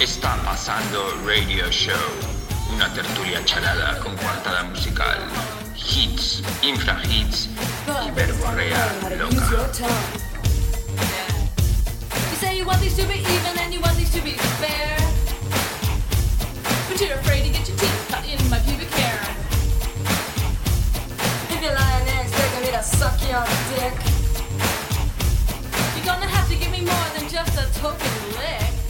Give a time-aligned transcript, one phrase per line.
[0.00, 2.31] Está pasando Radio Show,
[2.82, 5.16] una tertulia charada con cuartada musical,
[5.76, 7.48] hits, infrahits
[7.86, 9.86] y verborrea loca.
[12.30, 14.96] You say you want these to be even and you want these to be fair.
[16.88, 19.20] But you're afraid to get your teeth cut in my pubic hair.
[21.50, 23.46] If you're lying next, begging me to suck your
[23.76, 23.94] dick.
[25.94, 28.81] You're gonna have to give me more than just a token lick.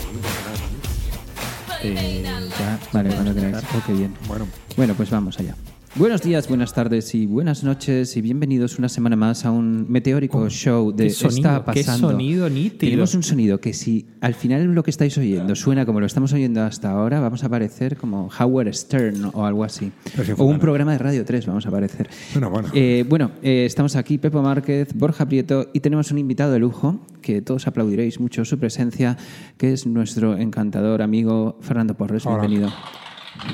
[1.85, 2.23] Eh,
[2.59, 3.65] ya, vale, to cuando bend queráis.
[3.77, 4.15] Ok, bien.
[4.29, 4.47] Bueno,
[4.77, 5.57] Bueno, pues vamos allá.
[5.95, 10.49] Buenos días, buenas tardes y buenas noches y bienvenidos una semana más a un meteórico
[10.49, 12.13] show de qué sonido, Está qué pasando.
[12.13, 12.79] sonido nítido.
[12.79, 16.33] Tenemos un sonido que si al final lo que estáis oyendo suena como lo estamos
[16.33, 19.93] oyendo hasta ahora, vamos a parecer como Howard Stern o algo así.
[20.17, 22.09] Pero O un programa de Radio 3 vamos a parecer.
[22.33, 22.69] Bueno, bueno.
[22.73, 27.01] Eh, bueno, eh, estamos aquí, Pepo Márquez, Borja Prieto y tenemos un invitado de lujo
[27.23, 29.17] que todos aplaudiréis mucho su presencia,
[29.57, 32.27] que es nuestro encantador amigo Fernando Porres.
[32.27, 32.47] Hola.
[32.47, 32.73] Bienvenido.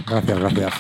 [0.06, 0.74] gracias, gracias.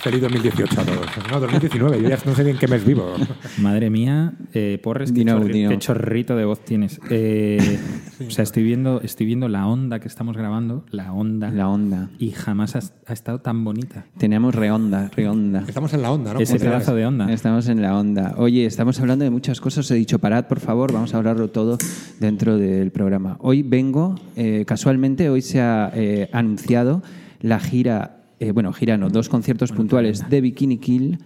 [0.00, 1.06] Feliz 2018 a todos.
[1.30, 3.14] No, 2019, yo ya no sé ni en qué mes vivo.
[3.60, 5.70] Madre mía, eh, Porres, qué, Dino, chorri- dino.
[5.70, 7.00] qué chorrito de voz tienes.
[7.10, 7.80] Eh,
[8.26, 12.10] o sea, estoy viendo, estoy viendo la onda que estamos grabando, la onda, La onda.
[12.18, 14.06] y jamás ha, ha estado tan bonita.
[14.18, 15.64] Tenemos reonda, reonda.
[15.66, 16.40] Estamos en la onda, ¿no?
[16.40, 17.32] Ese pedazo de onda.
[17.32, 18.34] Estamos en la onda.
[18.38, 19.84] Oye, estamos hablando de muchas cosas.
[19.86, 21.76] Os he dicho, parad, por favor, vamos a hablarlo todo
[22.20, 23.36] dentro del programa.
[23.40, 27.02] Hoy vengo, eh, casualmente, hoy se ha eh, anunciado
[27.40, 31.18] la gira, eh, bueno, gira no, dos conciertos puntuales de Bikini Kill.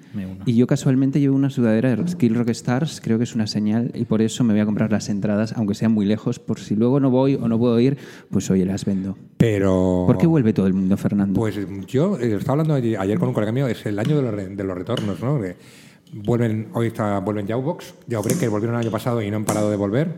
[0.47, 3.91] Y yo casualmente llevo una sudadera de Kill Rock Stars, creo que es una señal,
[3.95, 6.75] y por eso me voy a comprar las entradas, aunque sean muy lejos, por si
[6.75, 7.98] luego no voy o no puedo ir,
[8.31, 9.17] pues oye, las vendo.
[9.36, 10.05] Pero.
[10.07, 11.39] ¿Por qué vuelve todo el mundo, Fernando?
[11.39, 14.57] Pues yo eh, estaba hablando ayer con un colega mío, es el año de los,
[14.57, 15.39] de los retornos, ¿no?
[16.12, 19.70] Vuelven, hoy está, vuelven Jawbox, Jawbreaker, que volvieron el año pasado y no han parado
[19.70, 20.14] de volver.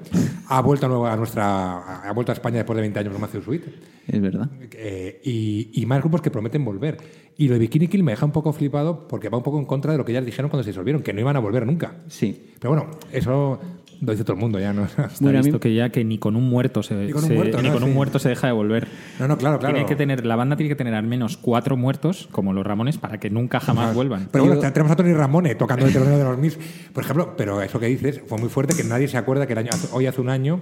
[0.49, 3.21] Ha vuelto a, nueva- a nuestra, ha vuelto a España después de 20 años con
[3.21, 3.63] Matthew Sweet.
[4.09, 4.51] es verdad.
[4.73, 6.99] Eh, y, y más grupos que prometen volver.
[7.37, 9.65] Y lo de Bikini Kill me deja un poco flipado porque va un poco en
[9.65, 11.97] contra de lo que ya dijeron cuando se disolvieron, que no iban a volver nunca.
[12.09, 12.53] Sí.
[12.61, 13.59] Pero bueno, eso
[14.05, 14.85] lo dice todo el mundo ya, ¿no?
[14.85, 17.35] Está Bueno, mí- que ya que ni con un muerto se, Ni con un se-
[17.35, 17.75] muerto, ni ¿no?
[17.75, 17.95] con un Sí.
[17.95, 18.87] muerto se deja de volver.
[19.19, 19.75] No, no, claro, claro.
[19.75, 22.99] Tiene que tener, la banda tiene que tener al menos cuatro muertos, como los Ramones,
[22.99, 24.29] para que nunca jamás vuelvan.
[24.31, 26.59] Pero bueno, tenemos a Tony Ramone tocando el telonero de los Mis.
[26.93, 29.59] Por ejemplo, pero eso que dices fue muy fuerte que nadie se acuerda que el
[29.61, 30.61] año, hoy hace un año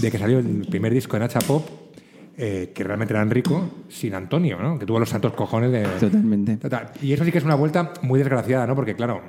[0.00, 1.68] de que salió el primer disco de Nacha Pop,
[2.38, 4.78] eh, que realmente era Enrico, sin Antonio, ¿no?
[4.78, 5.84] Que tuvo los santos cojones de.
[5.98, 6.56] Totalmente.
[6.58, 6.90] Total.
[7.00, 8.74] Y eso sí que es una vuelta muy desgraciada, ¿no?
[8.74, 9.22] Porque claro,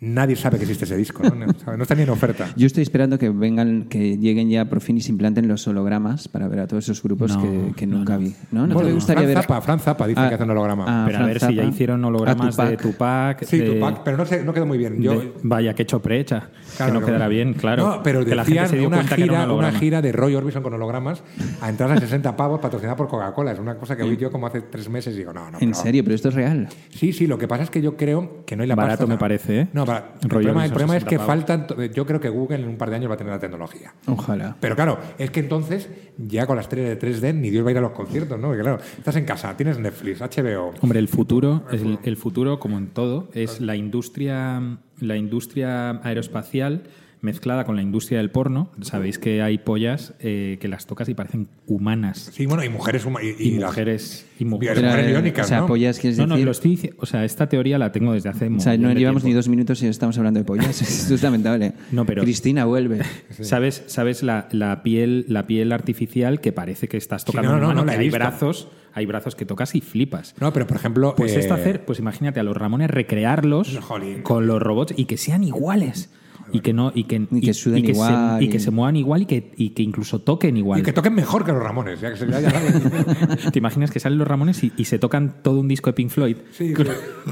[0.00, 1.34] nadie sabe que existe ese disco, ¿no?
[1.76, 2.48] No, está ni en oferta.
[2.56, 6.26] Yo estoy esperando que vengan, que lleguen ya por fin y se implanten los hologramas
[6.28, 8.18] para ver a todos esos grupos No, que, nunca no.
[8.20, 8.34] vi.
[8.50, 8.66] ¿No?
[8.66, 9.42] ¿No Bueno, te gustaría Fran ver?
[9.42, 10.84] Zappa, Fran Zappa dice Ah, que hace un holograma.
[10.88, 13.44] ah, Pero a ver si ya hicieron hologramas de Tupac.
[13.44, 15.00] sí, de- Tupac, pero no, sé, no quedó muy bien.
[15.02, 16.48] Yo, de- vaya, que choprecha.
[16.76, 17.86] Claro, que no quedará bien, claro.
[17.86, 20.02] No, pero que la gente se dio una cuenta que era un gira, una gira
[20.02, 21.22] de Roy Orbison con hologramas
[21.60, 23.52] a entrar a 60 pavos patrocinada por Coca-Cola.
[23.52, 25.58] Es una cosa que vi yo como hace tres meses y digo, no, no.
[25.60, 26.02] ¿En serio?
[26.04, 26.68] ¿Pero esto es real?
[26.90, 29.12] Sí, sí, lo que pasa es que yo creo que no hay la Barato pasta.
[29.12, 29.68] me parece, ¿eh?
[29.72, 31.66] No, el problema, el Orbison, problema es 60 que faltan.
[31.92, 33.94] Yo creo que Google en un par de años va a tener la tecnología.
[34.06, 34.56] Ojalá.
[34.60, 37.72] Pero claro, es que entonces, ya con las estrellas de 3D, ni Dios va a
[37.72, 38.48] ir a los conciertos, ¿no?
[38.48, 40.72] Porque claro, estás en casa, tienes Netflix, HBO.
[40.80, 46.84] Hombre, el futuro, el, el futuro, como en todo, es la industria, la industria aeroespacial
[47.22, 48.70] mezclada con la industria del porno.
[48.80, 52.30] Sabéis que hay pollas eh, que las tocas y parecen humanas.
[52.32, 55.06] Sí, bueno, y mujeres huma- y, Y, y las- mujeres y mujeres.
[55.06, 55.66] biónicas, o sea, ¿no?
[55.66, 56.46] pollas, ¿quieres No, no, decir?
[56.46, 58.48] lo estoy dici- O sea, esta teoría la tengo desde hace.
[58.48, 60.80] O sea, no llevamos ni dos minutos y estamos hablando de pollas.
[60.82, 61.72] Esto es lamentable.
[61.92, 63.00] No, pero- Cristina, vuelve.
[63.40, 67.68] ¿Sabes, sabes la, la piel, la piel artificial que parece que estás Sí, tocando no,
[67.68, 70.34] un no, no, he hay brazos, hay brazos que tocas y flipas.
[70.40, 71.14] No, pero por ejemplo.
[71.16, 74.22] Pues eh, esto hacer, pues imagínate a los Ramones recrearlos Jolín.
[74.22, 76.10] con los robots y que sean iguales.
[76.52, 78.96] Y que no y que, Y que suden se- igual, y que y- se muevan
[78.96, 80.80] igual y que, y que incluso toquen igual.
[80.80, 82.00] Y que toquen mejor que los Ramones.
[82.00, 82.50] Ya que se ya- ya-
[83.52, 86.10] ¿Te imaginas que salen los Ramones y, y se tocan todo un disco de Pink
[86.10, 86.36] Floyd?
[86.52, 86.82] Sí, sí.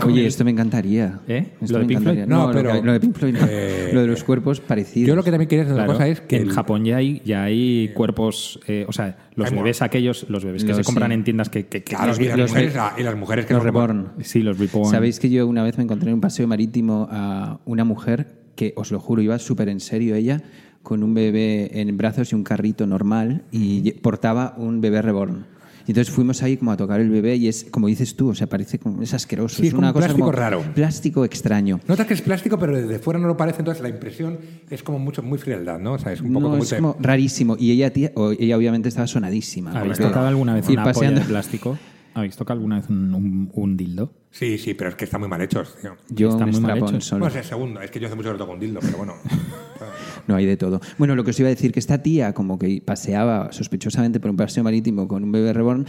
[0.05, 1.20] Oye, esto me encantaría.
[1.29, 1.55] ¿Eh?
[1.61, 2.25] Esto ¿Lo de me Pink encantaría.
[2.26, 2.37] Floyd?
[2.37, 3.47] No, No, lo pero, que- lo de Pink Floyd no.
[3.49, 5.09] eh, Lo de los cuerpos parecidos.
[5.09, 6.37] Yo lo que también quería decir Claro, cosa es que.
[6.37, 10.26] en el- Japón ya hay, ya hay cuerpos, eh, o sea, los Hay bebés aquellos,
[10.29, 11.14] los bebés que Los- se compran sí.
[11.14, 11.67] en tiendas que...
[11.67, 14.09] que- que- Claro, y, las los- mujeres, y las mujeres que los reborn.
[14.21, 14.91] sí, los reborn.
[14.91, 18.26] Sabéis que yo una vez me encontré en un paseo marítimo a una mujer
[18.58, 20.43] que, os lo juro, iba súper en serio ella,
[20.82, 25.46] con un bebé en brazos y un carrito normal y portaba un bebé reborn.
[25.87, 28.34] Y entonces fuimos ahí como a tocar el bebé y es, como dices tú, o
[28.34, 29.56] sea, parece como, es asqueroso.
[29.62, 30.62] Sí, es como una un cosa plástico como raro.
[30.75, 31.81] Plástico extraño.
[31.88, 34.38] Notas que es plástico, pero desde fuera no lo parece, entonces la impresión
[34.69, 35.93] es como mucho, muy frialdad, ¿no?
[35.94, 36.62] O sea, es un poco No, como...
[36.62, 37.56] es te- como rarísimo.
[37.58, 39.72] Y ella, tía, o- ella obviamente estaba sonadísima.
[39.72, 41.78] ¿Habéis tocado alguna vez ir una polla paseando- de plástico?
[42.14, 44.12] ¿Habéis tocado alguna vez un, un- un dildo?
[44.30, 45.96] Sí, sí, pero es que están muy mal hechos, tío.
[46.10, 47.04] Yo Están muy mal hechos.
[47.04, 47.20] solo.
[47.20, 47.80] Bueno, es el segundo.
[47.80, 49.14] Es que yo hace mucho que no toco un dildo, pero bueno.
[50.26, 50.80] No hay de todo.
[50.98, 54.30] Bueno, lo que os iba a decir, que esta tía como que paseaba sospechosamente por
[54.30, 55.86] un paseo marítimo con un bebé reborn,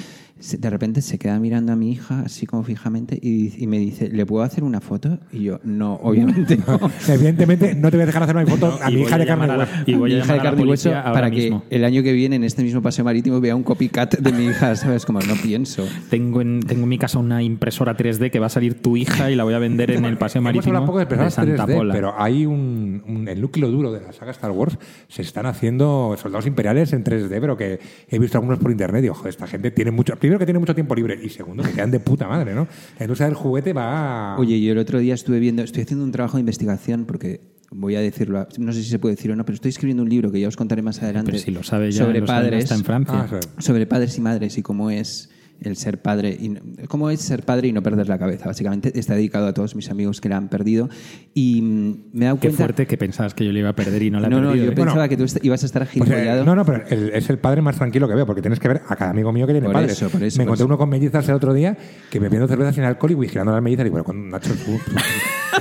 [0.57, 4.07] de repente se queda mirando a mi hija así como fijamente y, y me dice,
[4.09, 5.19] ¿le puedo hacer una foto?
[5.33, 6.79] Y yo, no, obviamente no.
[7.09, 9.51] Evidentemente no te voy a dejar hacer una foto a mi hija de carne y
[9.57, 9.71] hueso.
[9.85, 11.63] y voy mi a hija de a la carne y hueso para mismo.
[11.69, 14.45] que el año que viene en este mismo paseo marítimo vea un copycat de mi
[14.45, 15.05] hija, ¿sabes?
[15.05, 15.85] Como no pienso.
[16.09, 19.29] Tengo en, tengo en mi casa una impresora 3D que va a salir tu hija
[19.31, 21.93] y la voy a vender en el paseo marítimo poco de personas Santa 3D, Pola.
[21.93, 24.77] pero hay un, un- el núcleo duro de la saga Star Wars.
[25.07, 27.79] Se están haciendo soldados imperiales en 3D, pero que
[28.09, 30.15] he visto algunos por internet y, ojo, esta gente tiene mucho...
[30.15, 32.67] Primero que tiene mucho tiempo libre y segundo que quedan de puta madre, ¿no?
[32.97, 34.37] La industria del juguete va...
[34.37, 37.41] Oye, yo el otro día estuve viendo, estoy haciendo un trabajo de investigación porque
[37.71, 40.09] voy a decirlo, no sé si se puede decir o no, pero estoy escribiendo un
[40.09, 42.41] libro que ya os contaré más adelante Pero si lo sabe ya, sobre lo sabe,
[42.45, 43.27] padres, está en Francia.
[43.31, 45.29] Ah, sobre padres y madres y cómo es
[45.61, 48.45] el ser padre y no- cómo es ser padre y no perder la cabeza.
[48.45, 50.89] Básicamente está dedicado a todos mis amigos que la han perdido
[51.33, 52.57] y mm, me he dado Qué cuenta.
[52.57, 54.47] fuerte que pensabas que yo le iba a perder y no la he no, no,
[54.49, 54.65] perdido.
[54.65, 54.75] yo ¿eh?
[54.75, 56.45] pensaba Bueno, que tú ibas a estar Pues, eh, gilipollado.
[56.45, 58.81] no, no, pero el- es el padre más tranquilo que veo, porque tienes que ver
[58.87, 59.91] a cada amigo mío que tiene Por padre.
[59.91, 60.65] eso, por eso, Me por encontré eso.
[60.65, 61.77] uno con mellizas el otro día
[62.09, 63.85] que bebiendo cerveza sin alcohol y vigilando las mellizas.
[63.85, 64.79] Y bueno, con Nacho, tú,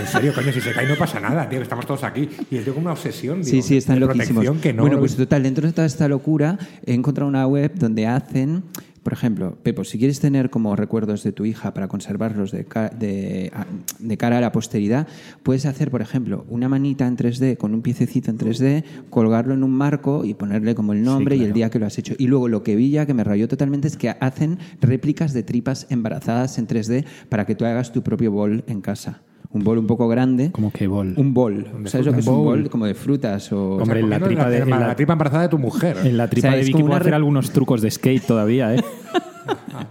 [0.01, 2.29] en serio, coño, si se cae no pasa nada, tío, estamos todos aquí.
[2.51, 4.45] Y el tío con una obsesión, Sí, digo, sí, están de loquísimos.
[4.61, 8.07] que no bueno, pues total, dentro de toda esta locura he encontrado una web donde
[8.07, 8.63] hacen,
[9.03, 12.89] por ejemplo, Pepo, si quieres tener como recuerdos de tu hija para conservarlos de, ca-
[12.91, 13.67] de, a-
[13.99, 15.07] de cara a la posteridad,
[15.43, 19.63] puedes hacer, por ejemplo, una manita en 3D con un piececito en 3D, colgarlo en
[19.65, 22.15] un marco y ponerle como el nombre y el día que lo has hecho.
[22.19, 25.43] Y luego lo que vi ya que me rayó totalmente es que hacen réplicas de
[25.43, 29.23] tripas embarazadas en 3D para que tú hagas tu propio bol en casa.
[29.51, 30.53] Un bol un poco grande.
[30.53, 31.15] Como que bol.
[31.17, 31.67] Un bol.
[31.87, 32.69] ¿Sabes lo que es un bol?
[32.69, 33.77] Como de frutas o...
[33.77, 35.97] Hombre, en la tripa de- en la- tripa embarazada de tu mujer.
[36.05, 38.85] En la tripa O sea, de Vicky puedo hacer algunos trucos de skate todavía, ¿eh?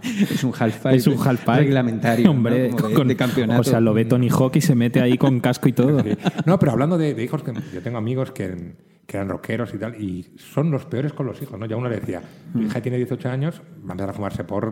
[0.02, 0.94] Es un half pipe.
[0.96, 2.30] es un half reglamentario.
[2.30, 2.76] Hombre, ¿no?
[2.76, 3.60] Como de, con- de campeonato.
[3.60, 6.02] O sea, lo ve Tony Hawk y se mete ahí con casco y todo.
[6.46, 8.74] No, pero hablando de, de hijos, que yo tengo amigos que,
[9.06, 11.66] que eran rockeros y tal, y son los peores con los hijos, ¿no?
[11.66, 12.22] Ya uno le decía,
[12.54, 14.70] mi hija tiene 18 años, va a empezar a fumarse por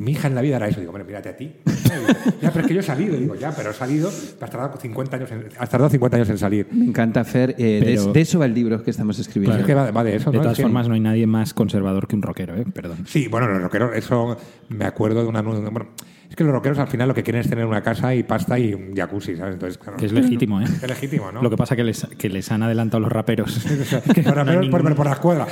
[0.00, 0.80] Mi hija en la vida era eso.
[0.80, 1.52] Digo, bueno, mírate a ti.
[2.42, 3.16] ya, pero es que yo he salido.
[3.16, 6.38] Digo, ya, pero he salido, has tardado 50 años en, has tardado 50 años en
[6.38, 6.66] salir.
[6.72, 7.54] Me encanta Fer.
[7.58, 9.58] eh, de- Pero- de, eso va el libro que estamos escribiendo.
[9.58, 10.42] Es que va, va de eso, De ¿no?
[10.42, 12.64] todas Es que- formas, no hay nadie más conservador que un rockero, ¿eh?
[12.72, 13.04] Perdón.
[13.06, 14.36] Sí, bueno, los rockeros, eso
[14.68, 15.42] me acuerdo de una.
[15.42, 15.88] Bueno,
[16.30, 18.58] es que los rockeros al final lo que quieren es tener una casa y pasta
[18.58, 19.54] y un jacuzzi, ¿sabes?
[19.54, 19.96] Entonces, claro.
[19.98, 20.64] Que es legítimo, ¿eh?
[20.64, 21.42] Es legítimo, ¿no?
[21.42, 23.64] Lo que pasa que les, que les han adelantado los raperos.
[23.70, 23.92] Los
[24.24, 25.46] No raperos por, ningún- por la escuadra.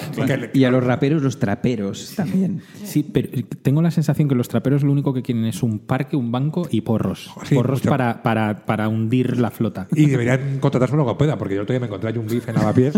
[0.55, 2.63] Y a los raperos, los traperos también.
[2.85, 3.29] Sí, pero
[3.63, 6.69] tengo la sensación que los traperos lo único que quieren es un parque, un banco
[6.71, 7.31] y porros.
[7.45, 9.89] Sí, porros para, para, para hundir la flota.
[9.93, 12.49] Y deberían contratarse un logopeda, porque yo el otro día me encontré a un Beef
[12.49, 12.95] en Lavapiés,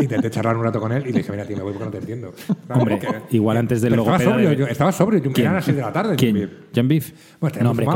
[0.00, 1.90] intenté charlar un rato con él y le dije, mira, tío, me voy porque no
[1.92, 2.34] te entiendo.
[2.68, 5.52] Hombre, porque- igual antes del Pero estaba logopeda sobrio, de- yo, estaba sobrio, yo a
[5.52, 6.16] las 6 de la tarde.
[6.16, 6.88] ¿Quién?
[6.88, 7.11] Beef.
[7.40, 7.86] Bueno, no, hombre.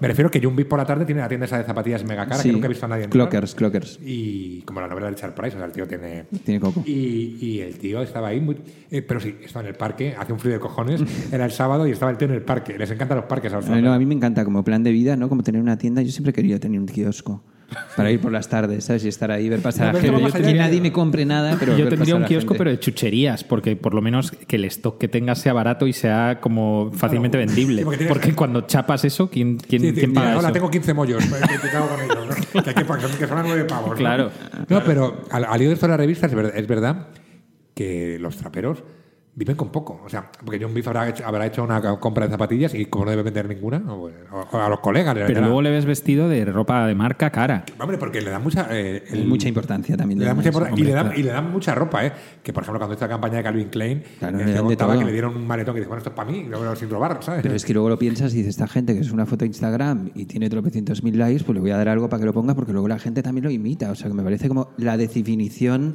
[0.00, 2.36] Me refiero que Beef por la tarde tiene la tienda esa de zapatillas mega cara
[2.42, 2.48] Sí.
[2.48, 3.28] que nunca he visto a nadie entrar.
[3.28, 3.98] Clockers, clockers.
[4.04, 6.24] Y como la novela de Charles Price, o sea, el tío tiene...
[6.44, 6.82] Tiene coco.
[6.86, 8.56] Y, y el tío estaba ahí, muy-
[8.90, 11.00] eh, pero sí, estaba en el parque, hace un frío de cojones,
[11.32, 12.76] era el sábado y estaba el tío en el parque.
[12.78, 14.90] Les encantan los parques a los No, no, a mí me encanta como plan de
[14.92, 15.28] vida, ¿no?
[15.28, 16.02] Como tener una tienda.
[16.02, 17.42] Yo siempre querido tener un kiosco
[17.96, 19.04] para ir por las tardes, ¿sabes?
[19.04, 20.42] Y estar ahí, ver pasar No, a gente.
[20.42, 23.44] Que nadie me compre nada, pero Yo ver tendría pasar un kiosco, pero de chucherías,
[23.44, 27.38] porque por lo menos que el stock que tengas sea barato y sea como fácilmente
[27.38, 27.78] vendible.
[27.78, 30.52] Sí, porque porque cuando chapas eso, ¿quién, quién, Sí, sí, quién paga hola, eso?
[30.52, 32.62] tengo 15 mollos, pues, que te cago con ellos, ¿no?
[32.62, 33.90] que, hay que, que son a 9 pavos.
[33.90, 33.96] ¿no?
[33.96, 34.30] Claro.
[34.68, 37.08] No, pero al, al hilo de esto de la revista es verdad, es verdad
[37.74, 38.82] que los traperos
[39.34, 40.00] viven con poco.
[40.04, 43.04] O sea, porque John Beef habrá hecho, habrá hecho una compra de zapatillas y como
[43.06, 44.10] no debe vender ninguna, o,
[44.52, 45.46] o a los colegas le Pero venderá.
[45.46, 47.64] luego le ves vestido de ropa de marca cara.
[47.78, 48.66] Hombre, porque le da mucha...
[48.70, 50.18] eh, el- mucha importancia también.
[50.18, 51.20] Le da de mucha importancia y, le Hombre, dan, claro.
[51.20, 52.12] y le dan mucha ropa, ¿eh?
[52.42, 54.98] Que, por ejemplo, cuando hizo la campaña de Calvin Klein, Claro, eh, le dan contaba
[54.98, 57.18] que le dieron un maletón que dice, bueno, esto es para mí, luego sin robar,
[57.22, 57.42] ¿sabes?
[57.42, 59.46] Pero es que luego lo piensas y dices, esta gente que es una foto de
[59.46, 62.32] Instagram y tiene tropecientos mil likes, pues le voy a dar algo para que lo
[62.34, 63.90] ponga porque luego la gente también lo imita.
[63.90, 65.94] O sea, que me parece como la definición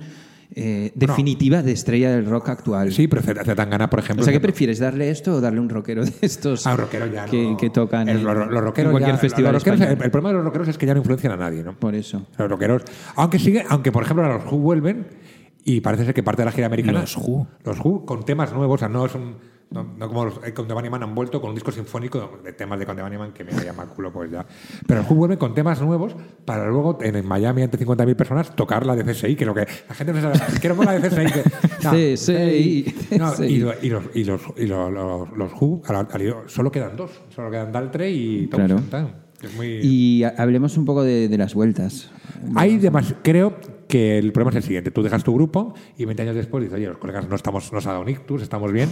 [0.53, 2.91] eh, definitiva de estrella del rock actual.
[2.91, 4.21] Sí, pero Zetangana, por ejemplo...
[4.21, 4.79] O sea, ¿qué prefieres?
[4.79, 7.57] ¿Darle esto o darle un rockero de estos Ah, un rockero ya que, no.
[7.57, 10.35] que tocan El- en, los, los rockeros en cualquier ya- festival rockeros- el, problema de
[10.35, 11.73] los rockeros es que ya no influencian a nadie, ¿no?
[11.77, 12.25] Por eso.
[12.37, 12.83] Los rockeros.
[13.15, 15.07] Aunque sigue, aunque por ejemplo los Who vuelven
[15.63, 17.01] y parece ser que parte de la gira americana.
[17.01, 17.47] Los Who.
[17.63, 19.35] Los Who con temas nuevos, o sea, no es un.
[19.71, 22.85] No, no como los Conde Bunnyman han vuelto con un disco sinfónico de temas de
[22.85, 24.45] Conde Bunnyman que me llama culo, pues ya.
[24.87, 28.85] Pero el Who vuelve con temas nuevos para luego en, Miami ante 50.000 personas tocar
[28.85, 30.39] la de CSI, que es lo que la gente no sabe.
[30.61, 31.41] Quiero con la de CSI.
[31.91, 33.17] Que, CSI.
[33.17, 33.43] No, CSI.
[33.45, 34.91] y, lo- y los, y los, y los,
[35.35, 35.81] los, Who
[36.47, 37.11] solo quedan dos.
[37.29, 38.77] Solo quedan Daltre y Tom Claro.
[38.77, 39.15] Santana.
[39.41, 39.79] Es muy...
[39.83, 42.11] Y ha- hablemos un poco de, de las vueltas.
[42.55, 43.55] Hay demas, creo
[43.87, 44.91] que el problema es el siguiente.
[44.91, 47.85] Tú dejas tu grupo y 20 años después dices, oye, los colegas no estamos, nos
[47.87, 48.89] ha dado un ictus, estamos bien.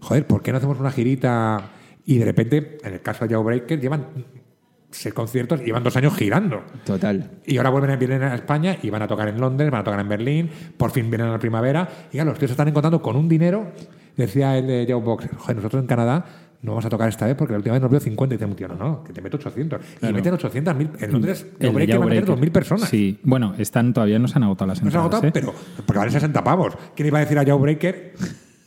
[0.00, 1.70] Joder, ¿por qué no hacemos una girita?
[2.04, 4.06] Y de repente, en el caso de Jawbreaker, llevan
[4.90, 6.62] seis conciertos y llevan dos años girando.
[6.84, 7.32] Total.
[7.44, 9.84] Y ahora vuelven a, vienen a España y van a tocar en Londres, van a
[9.84, 11.86] tocar en Berlín, por fin vienen a la primavera.
[12.10, 13.72] Y claro, los tíos se están encontrando con un dinero,
[14.16, 16.24] decía el de Joe Boxer, joder, nosotros en Canadá
[16.62, 18.56] no vamos a tocar esta vez porque la última vez nos vio 50 y un
[18.56, 19.80] tío, no, no, que te meto 800.
[20.02, 20.90] Y meten 800 mil.
[20.98, 22.48] En Londres, El Jawbreaker va a meter Jawbreaker.
[22.50, 22.88] 2.000 personas.
[22.88, 25.22] Sí, bueno, están, todavía no se han agotado las No se ha entradas.
[25.22, 25.32] agotado, ¿eh?
[25.32, 26.74] pero porque valen 60 pavos.
[26.96, 28.14] ¿Quién iba a decir a Jawbreaker,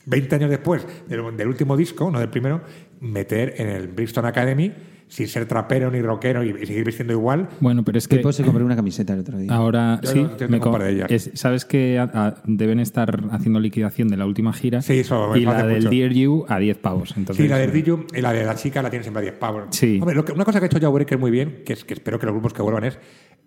[0.05, 2.61] 20 años después del, del último disco, no del primero,
[2.99, 4.71] meter en el Brixton Academy
[5.07, 7.49] sin ser trapero ni rockero y, y seguir vistiendo igual?
[7.59, 9.53] Bueno, pero es que Tipo se compró una camiseta el otro día.
[9.53, 11.11] ahora Yo sí, no- yo tengo me de ellas.
[11.11, 15.27] es- sabes que a- a- deben estar haciendo liquidación de la última gira Sí, eso
[15.33, 15.89] me y la del mucho.
[15.89, 17.13] Dear You a 10 pavos.
[17.17, 19.35] Entonces, Sí, la del Dillu y la de la chica la tienen siempre a 10
[19.35, 19.63] pavos.
[19.71, 19.97] Sí.
[19.99, 22.17] Hombre, lo que- una cosa que ha hecho Jawbreaker muy bien, que es que espero
[22.17, 22.97] que los grupos que vuelvan es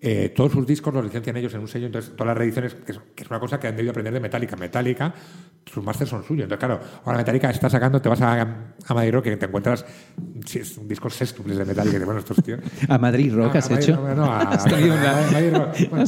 [0.06, 2.92] eh, todos sus discos los licencian ellos en un sello, entonces todas las reediciones, que
[2.92, 4.54] es, que es una cosa que han debido aprender de Metallica.
[4.54, 5.14] Metallica,
[5.64, 6.42] sus masters son suyos.
[6.44, 8.42] Entonces, claro, ahora Metallica está sacando, te vas a,
[8.86, 9.86] a Madrid Rock y te encuentras
[10.44, 11.92] sí, es un discos sextuples de Metallica.
[11.94, 12.60] dices, bueno, estos tíos.
[12.88, 14.14] ¿A Madrid Rock Ah, has a Madrid hecho?
[14.14, 14.64] No, a- has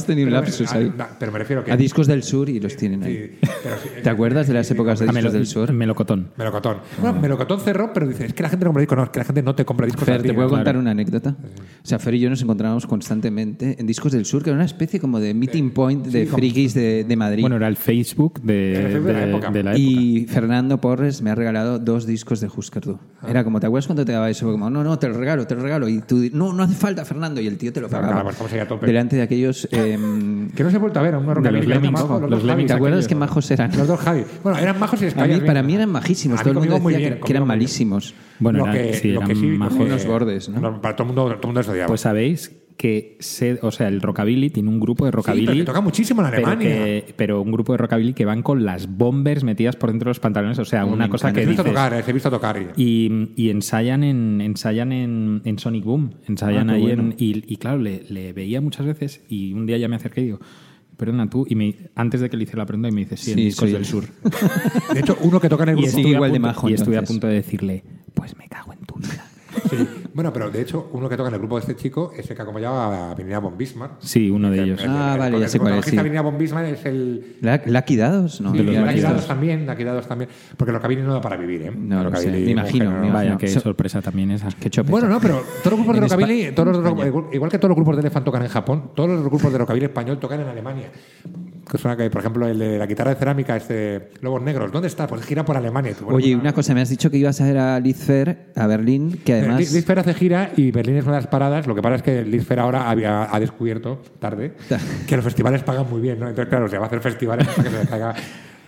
[0.05, 0.93] tenido, un lapsus a- ahí.
[0.99, 3.37] a- pero me refiero que- A discos del sur y los tienen ahí.
[3.41, 5.73] Sí, pero sí, ¿Te acuerdas de las épocas de discos Melo- del sur?
[5.73, 6.31] Melocotón.
[6.37, 6.77] Melocotón.
[7.01, 9.19] Bueno, Melocotón cerró, pero dice, es que la gente no compra discos, no, es que
[9.19, 10.03] la gente no te compra discos.
[10.03, 10.53] a Fer, ti, ¿te puedo ¿no?
[10.55, 11.35] contar una anécdota?
[11.83, 14.65] O sea, Fer y yo nos encontrábamos constantemente en Discos del Sur, que era una
[14.65, 17.41] especie como de meeting point de como- frikis de, de Madrid.
[17.41, 19.49] Bueno, era el Facebook de, el Facebook de la de- época.
[19.51, 19.81] de la época.
[19.83, 22.99] y Fernando Porres me ha regalado dos discos de Husker Du.
[23.21, 23.27] Ah.
[23.29, 24.51] Era como, ¿te acuerdas cuando te daba eso?
[24.51, 25.87] Como, no, no, te lo regalo, te lo regalo.
[25.89, 27.41] Y tú, no, no hace falta, Fernando.
[27.41, 28.13] Y el tío te lo pagaba.
[28.13, 28.85] claro, estamos ahí a tope.
[28.85, 29.67] Delante de aquellos...
[29.71, 31.65] em, Que no se ha vuelto a ver a un rockabilly.
[31.65, 33.07] los que Lemmings, los dos Lemmings ¿Te acuerdas aquellos.
[33.07, 33.71] qué majos eran?
[33.77, 34.23] Los dos Javi.
[34.43, 36.39] Bueno, eran majos y les A mí, caías para mí eran majísimos.
[36.41, 38.13] Todo el mundo decía bien, que, que eran malísimos.
[38.39, 39.79] Bueno, lo que, sí, lo eran que sí, majos.
[39.79, 40.81] Unos bordes, ¿no?
[40.81, 41.85] Para todo el mundo, todo el mundo.
[41.87, 45.57] Pues sabéis que se, o sea, el rockabilly tiene un grupo de sí, pero rockabilly.
[45.59, 46.69] que toca muchísimo en pero, Alemania.
[46.75, 50.11] que- pero un grupo de rockabilly que van con las bombers metidas por dentro de
[50.11, 50.59] los pantalones.
[50.59, 51.73] O sea, Oh, una cosa que he visto dices.
[51.73, 52.57] tocar, eh, he visto tocar.
[52.75, 56.11] y- Y, y ensayan en ensayan en, en Sonic Boom.
[56.27, 57.01] Ensayan Ah, ahí bueno.
[57.03, 57.15] en.
[57.17, 60.25] Y, y claro, le, le veía muchas veces y un día ya me acerqué y
[60.25, 60.39] digo.
[60.97, 63.29] Perdona tú, y me, antes de que le hiciera la pregunta, y me dice, sí,
[63.31, 64.05] en Sí, Discos del el- Sur.
[64.95, 65.97] De hecho, uno que toca en el Y grupo.
[65.97, 67.83] estuve, igual de majo, y estuve a punto de decirle,
[68.15, 69.26] pues me cago en tu vida.
[69.69, 69.87] Sí.
[70.13, 72.35] Bueno, pero de hecho, uno que toca en el grupo de este chico es el
[72.35, 73.93] que acompañaba a Vinila von Bismarck.
[73.99, 74.81] Sí, uno de ellos.
[74.87, 75.97] Ah, El- vale, ya sé cuál es, sí.
[75.97, 77.37] Von Bismarck es el.
[77.41, 78.41] ¿La- ¿Lucky Dados?
[78.41, 80.29] No, Sí, de los Lucky Dados también, Lucky Dados también.
[80.55, 81.71] Porque los Rockabilly no da para vivir, ¿eh?
[81.75, 83.13] No, lo sé, me imagino, mujer, me no.
[83.13, 84.47] Vaya, qué So- sorpresa también esa.
[84.59, 84.91] Qué chopeta.
[84.91, 87.95] Bueno, no, pero todos los grupos de rockabilly, todos los igual que todos los grupos
[87.95, 90.87] de Elephant tocan en Japón, todos los grupos de rockabilly español tocan en Alemania.
[91.69, 94.87] Que suena que, por ejemplo, el de la guitarra de cerámica, este Lobos Negros, ¿dónde
[94.87, 95.05] está?
[95.07, 95.93] Pues gira por Alemania.
[95.93, 98.51] Tú, bueno, Oye, una cosa, me has dicho que ibas a ver a Liz Fair,
[98.55, 99.59] a Berlín, que además...
[99.59, 101.67] Liz Fair hace gira y Berlín es una de las paradas.
[101.67, 104.53] Lo que pasa es que Liz Fair ahora había, ha descubierto, tarde,
[105.07, 106.29] que los festivales pagan muy bien, ¿no?
[106.29, 108.15] Entonces, claro, se va a hacer festivales hasta que se les caiga.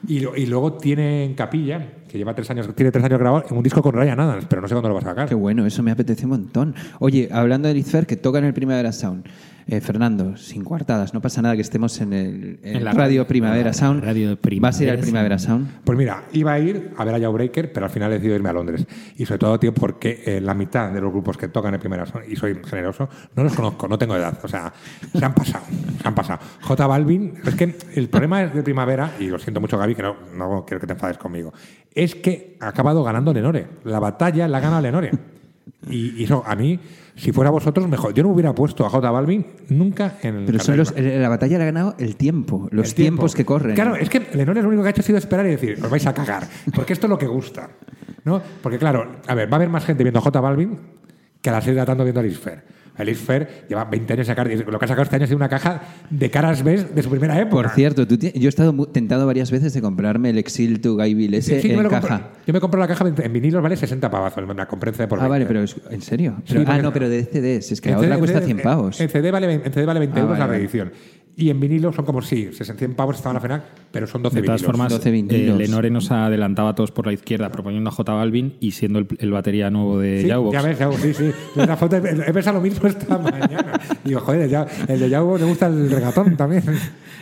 [0.08, 3.82] Y, luego tiene en Capilla, que lleva tres años, tiene tres años grabado, un disco
[3.82, 5.28] con Ryan Adams, pero no sé cuándo lo va a sacar.
[5.28, 6.76] Qué bueno, eso me apetece un montón.
[7.00, 9.26] Oye, hablando de Liz Fair, que toca en el Primavera Sound.
[9.72, 13.22] Eh, Fernando, sin coartadas, no pasa nada que estemos en el en En la Radio
[13.22, 14.04] radio- Primavera Sound.
[14.04, 15.68] radio de ¿Vas a ir al Primavera Primavera Sound?
[15.84, 18.50] Pues mira, iba a ir a ver a Jawbreaker, pero al final he decidido irme
[18.50, 18.88] a Londres.
[19.16, 22.06] Y sobre todo, tío, porque eh, la mitad de los grupos que tocan en primera
[22.08, 24.40] son, y soy generoso, no los conozco, no tengo edad.
[24.44, 24.74] O sea,
[25.14, 25.66] se han pasado,
[26.02, 26.40] se han pasado.
[26.62, 30.02] J Balvin, es que el problema es de primavera, y lo siento mucho, Gaby, que
[30.02, 31.54] no, no quiero que te enfades conmigo,
[31.94, 33.68] es que ha acabado ganando Lenore.
[33.84, 35.12] La batalla la gana Lenore.
[35.88, 36.80] Y, y eso, a mí,
[37.16, 38.14] si fuera vosotros, mejor.
[38.14, 41.58] Yo no hubiera puesto a J Balvin nunca en el Pero son los, la batalla
[41.58, 43.20] la ha ganado el tiempo, los El tiempo.
[43.22, 43.76] tiempos que corren.
[43.76, 45.90] Claro, es que Lenore lo único que ha hecho ha sido esperar y decir, os
[45.90, 47.70] vais a cagar, porque esto es lo que gusta.
[48.26, 48.42] ¿no?
[48.62, 50.78] Porque claro, a ver, va a haber más gente viendo a J Balvin
[51.42, 52.40] que a las 6 de la tarde viendo a Liz
[53.04, 55.50] Liz Fair lleva 20 años sacar, lo que ha sacado este año ha sido una
[55.50, 57.64] caja de caras B de su primera época.
[57.64, 61.14] Por cierto, tú yo he estado tentado varias veces de comprarme el Exil to Guy
[61.14, 62.30] Bill Sí, ese sí, yo, en lo compro- caja.
[62.46, 64.96] yo me compro la caja en en vinilos, vale 60 pavazos, me la compré en
[64.96, 65.48] CD por Ah, vale, 20.
[65.48, 66.36] pero es- ¿en serio?
[66.46, 67.72] Sí, ah, no, pero de CDs.
[67.72, 69.00] Es que la En otra CD cuesta en 100 CD pavos.
[69.02, 70.92] En CD vale, en CD vale 20 Ah, euros vale, la reedición.
[71.42, 74.42] Y en vinilo son como si 61 pavos estaban a FNAC, pero son 12 De
[74.44, 74.72] todas vinilos.
[74.78, 75.58] formas, 12 eh, vinilos.
[75.58, 79.08] Lenore nos adelantaba a todos por la izquierda proponiendo a J Balvin y siendo el,
[79.20, 80.54] el batería nuevo de Sí, Jawbox.
[80.54, 81.32] ya ves, sí, sí.
[81.56, 82.02] La foto he
[82.34, 83.80] pensado lo mismo esta mañana.
[84.04, 86.64] Digo, joder, ya- el de Yaubo le gusta el regatón también.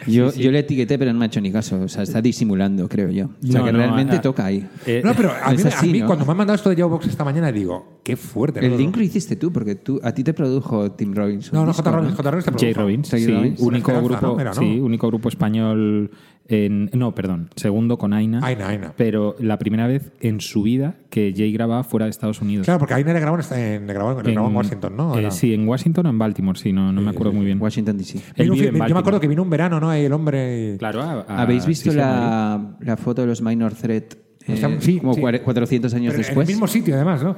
[0.07, 1.81] Yo, yo le etiqueté, pero no me ha hecho ni caso.
[1.81, 3.25] O sea, está disimulando, creo yo.
[3.25, 4.65] O sea, No, que no, realmente ah, toca ahí.
[4.85, 6.05] Eh, No, pero a mí, Es a así, mí ¿no?
[6.05, 8.61] cuando me han mandado esto de Jawbox esta mañana, digo, qué fuerte.
[8.65, 8.77] El ¿no?
[8.77, 11.51] link lo hiciste tú, porque tú, a ti te produjo Tim Robbins.
[11.51, 11.91] No, no, disco, J.
[11.97, 12.31] Robbins, J.
[12.31, 12.79] Robbins te produjo.
[12.79, 13.59] Robbins, Jay sí, Robbins.
[13.59, 14.67] único grupo, esperanza, ¿no?
[14.67, 14.75] Era, ¿no?
[14.75, 16.11] sí, único grupo español
[16.49, 18.93] en, no, perdón, segundo con Aina, Aina, Aina.
[18.95, 22.63] pero la primera vez en su vida que Jay grababa fuera de Estados Unidos.
[22.65, 25.17] Claro, porque ahí le grabó en, le grabó, le grabó en Washington, ¿no?
[25.19, 27.61] eh, sí, en Washington o en Baltimore, sí, no, no me acuerdo muy bien.
[27.61, 28.19] Washington DC.
[28.35, 29.91] Él vive en yo me acuerdo que vino un verano, ¿no?
[29.91, 30.75] El hombre.
[30.75, 34.13] y- Claro, a- a- ¿Habéis visto sí, la, la foto de los Minor Threat?
[34.47, 34.61] eh,
[35.01, 35.21] como sí.
[35.21, 36.47] cuare- 400 años Pero En después.
[36.47, 37.35] el mismo sitio, además, ¿no?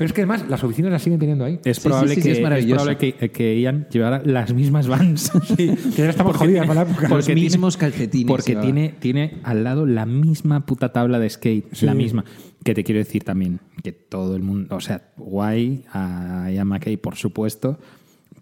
[0.00, 1.60] Pero es que además las oficinas las siguen teniendo ahí.
[1.62, 5.30] Es Sí, probable, sí, sí, que, es probable que, que Ian llevara las mismas vans.
[5.44, 7.02] Sí, que ya estamos jodidas con la época.
[7.02, 11.66] Los Porque mismos calcetines Porque tiene, tiene al lado la misma puta tabla de skate.
[11.74, 11.84] Sí.
[11.84, 12.24] La misma.
[12.64, 14.74] Que te quiero decir también que todo el mundo.
[14.74, 17.78] O sea, guay a Ian McKay, por supuesto.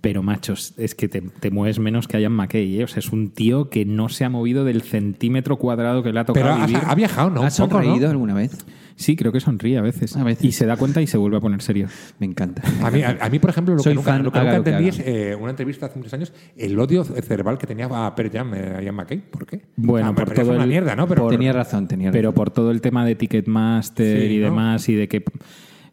[0.00, 2.80] Pero, machos, es que te, te mueves menos que Ian McKay.
[2.80, 2.84] ¿eh?
[2.84, 6.20] O sea, es un tío que no se ha movido del centímetro cuadrado que le
[6.20, 6.82] ha tocado Pero ha, vivir.
[6.86, 7.42] ha viajado, ¿no?
[7.42, 7.84] ¿Has Un poco, ¿no?
[7.86, 8.56] sonreído alguna vez?
[8.94, 10.16] Sí, creo que sonríe a veces.
[10.16, 10.44] A veces.
[10.44, 11.86] Y se da cuenta y se vuelve a poner serio.
[12.18, 12.62] Me encanta.
[12.82, 14.56] A mí, a, a mí, por ejemplo, lo Soy que nunca, fan, lo que haga
[14.56, 17.66] nunca lo que entendí es eh, una entrevista hace muchos años, el odio cerebral que
[17.68, 19.18] tenía a Pearl Jam, eh, a Ian McKay.
[19.30, 19.60] ¿Por qué?
[19.76, 21.06] Bueno, Ah, por todo una el- mierda, ¿no?
[21.06, 22.18] Pero, tenía razón, tenía razón.
[22.18, 24.44] Pero por todo el tema de Ticketmaster Sí, y ¿no?
[24.46, 25.24] demás, y de que.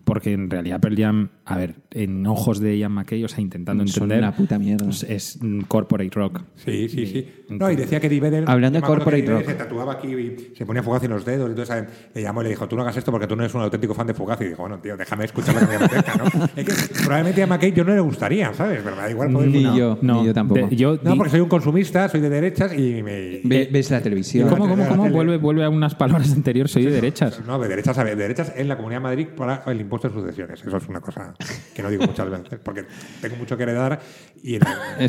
[0.06, 3.86] Porque en realidad Pearl Jam, a ver, en ojos de Ian McKay, o sea, intentando
[3.88, 4.20] Son entender.
[4.20, 4.88] una puta mierda.
[4.88, 6.42] Es, es, corporate rock.
[6.56, 7.28] Sí, sí, sí.
[7.50, 8.44] No, y decía que Eddie Vedder...
[8.48, 9.46] Hablando de corporate rock.
[9.46, 11.50] Se tatuaba aquí y se ponía Fugazi en los dedos.
[11.50, 13.56] Entonces eh, le llamó y le dijo, tú no hagas esto porque tú no eres
[13.56, 14.44] un auténtico fan de Fugazi.
[14.44, 16.26] Y dijo, bueno, tío, déjame escuchar lo que me apetezca, ¿no?
[16.56, 18.82] es que probablemente a McKay yo no le gustaría, ¿sabes?
[18.84, 19.32] Pero me da igual.
[19.32, 19.76] poder- Ni no.
[19.76, 20.68] yo, ni yo tampoco.
[20.68, 23.42] de- yo No, porque soy un consumista, soy de derechas y me...
[23.44, 24.50] Ve- ves la televisión.
[24.50, 25.10] ¿Cómo, cómo, cómo?
[25.10, 27.42] Vuelve, vuelve a unas palabras anteriores, soy de derechas.
[27.48, 29.95] No, de derechas, a ver, de derechas en la Comunidad de Madrid para el impuesto
[30.02, 30.64] de sucesiones.
[30.66, 31.34] Eso es una cosa
[31.74, 32.86] que no digo muchas veces, porque
[33.22, 34.00] tengo mucho que heredar
[34.42, 34.62] y, en-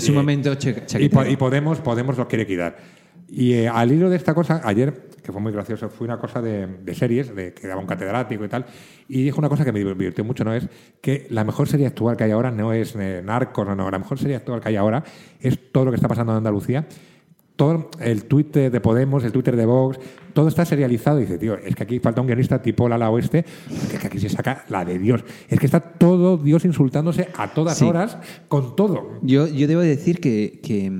[0.08, 0.52] un momento
[0.98, 2.76] y, y Podemos, Podemos lo quiere quitar.
[3.28, 6.40] Y eh, al hilo de esta cosa, ayer, que fue muy gracioso, fue una cosa
[6.40, 8.64] de, de series, de que daba un catedrático y tal,
[9.08, 10.54] y dijo una cosa que me divirtió mucho, ¿no?
[10.54, 10.68] Es
[11.00, 13.98] que la mejor serie actual que hay ahora no es eh, Narcos, no, no, la
[13.98, 15.02] mejor serie actual que hay ahora
[15.40, 16.86] es todo lo que está pasando en Andalucía
[17.56, 19.98] todo el Twitter de Podemos, el Twitter de Vox,
[20.36, 21.18] todo está serializado.
[21.18, 23.44] Y dice, tío, es que aquí falta un guionista tipo Lala Oeste,
[23.90, 25.24] que que aquí se saca la de Dios.
[25.48, 27.86] Es que está todo Dios insultándose a todas Sí.
[27.86, 29.12] horas con todo.
[29.22, 30.92] Yo, yo debo decir que, que,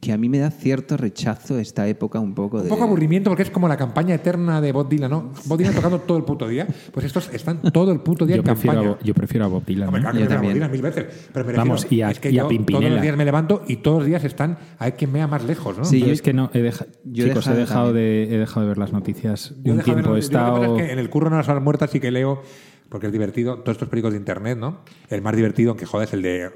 [0.00, 2.64] que a mí me da cierto rechazo esta época un poco de...
[2.64, 5.30] Un poco aburrimiento porque es como la campaña eterna de Bob Dylan, ¿no?
[5.44, 6.66] Bob Dylan tocando todo el puto día.
[6.92, 8.96] Pues estos están todo el puto día Yo en prefiero, a, campaña.
[8.98, 9.92] Bo- yo prefiero a Bob Dylan.
[9.92, 9.98] ¿no?
[10.00, 10.54] claro que Yo a Bob también.
[10.54, 11.06] Dylan mil veces.
[11.32, 12.80] Pero me Vamos, refiero, y a- es que y a yo Pimpinela.
[12.86, 15.78] todos los días me levanto y todos los días están, hay quien mea más lejos,
[15.78, 15.84] ¿no?
[15.84, 18.22] Sí, Yo yo- es que no, he deja- yo he chicos, he dejado dejado, de,
[18.34, 20.10] he dejado de ver las noticias Yo un de tiempo.
[20.10, 20.76] ver- He yo lo que pasa estado...
[20.78, 22.42] es que en el curro no las horas muertas sí que leo,
[22.88, 24.80] porque es divertido, todos estos periódicos de internet, ¿no?
[25.08, 26.50] El más divertido, aunque jodas, el de...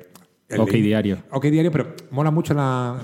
[0.49, 1.19] el OK de- Diario.
[1.31, 2.97] OK Diario, pero mola mucho la...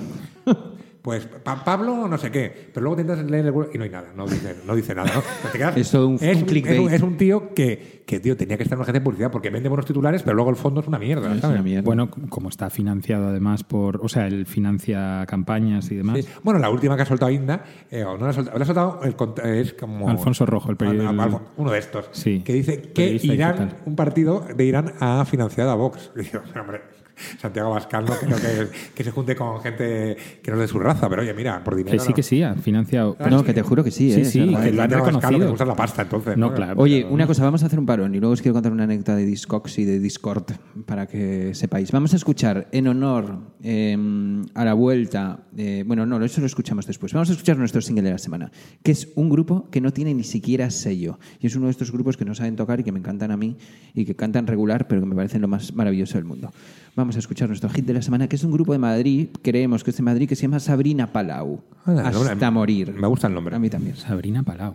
[1.02, 3.90] Pues Pa- Pablo no sé qué, pero luego te intentas leer el y no hay
[3.90, 5.10] nada, no dice, no dice nada.
[5.12, 5.20] ¿no?
[5.42, 8.36] Pero te quedas- Es un- es un es un- es un tío que, que, tío,
[8.36, 10.56] tenía que estar en una agencia de publicidad porque vende buenos titulares, pero luego el
[10.56, 11.34] fondo es una mierda.
[11.34, 11.54] Es ¿sabes?
[11.56, 11.82] una mierda.
[11.84, 13.96] Bueno, como está financiado además por...
[14.04, 16.18] O sea, él financia campañas y demás.
[16.20, 16.28] Sí.
[16.44, 18.66] Bueno, la última que ha soltado Inda, eh, o no la ha soltado, la ha
[18.66, 19.16] soltado el
[19.58, 20.08] es como.
[20.08, 22.08] Alfonso Rojo, el peri- Al- al- uno de estos.
[22.12, 22.42] Sí.
[22.44, 26.12] Que dice que Periodista Irán, un partido de Irán ha financiado a Vox.
[26.16, 26.80] Y digo, hombre,
[27.40, 30.78] Santiago Bascal no creo que, que se junte con gente que no es de su
[30.78, 31.96] raza, pero oye, mira, por dinero.
[31.96, 33.16] Que sí, que sí, ha financiado...
[33.30, 34.24] No, que te juro que sí, Sí, ¿eh?
[34.24, 36.36] sí, que lo han Abascal que la pasta, entonces.
[36.36, 36.74] No, claro.
[36.76, 39.16] Oye, una cosa, vamos a hacer un parón y luego os quiero contar una anécdota
[39.16, 40.44] de Discogs y de Discord
[40.86, 41.92] para que sepáis.
[41.92, 43.96] Vamos a escuchar en honor eh,
[44.54, 47.12] a la vuelta, eh, bueno, no, eso lo escuchamos después.
[47.12, 48.50] Vamos a escuchar nuestro single de la semana,
[48.82, 51.18] que es un grupo que no tiene ni siquiera sello.
[51.40, 53.36] Y es uno de estos grupos que no saben tocar y que me encantan a
[53.36, 53.56] mí
[53.94, 56.50] y que cantan regular, pero que me parecen lo más maravilloso del mundo.
[56.94, 59.82] Vamos a escuchar nuestro hit de la semana, que es un grupo de Madrid, creemos
[59.82, 61.62] que es de Madrid, que se llama Sabrina Palau.
[61.86, 62.92] Ah, Hasta nombre- morir.
[62.94, 63.56] me gusta el nombre.
[63.56, 63.96] A mí también.
[63.96, 64.74] Sabrina Palau.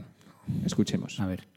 [0.65, 1.19] Escuchemos.
[1.19, 1.47] A ver.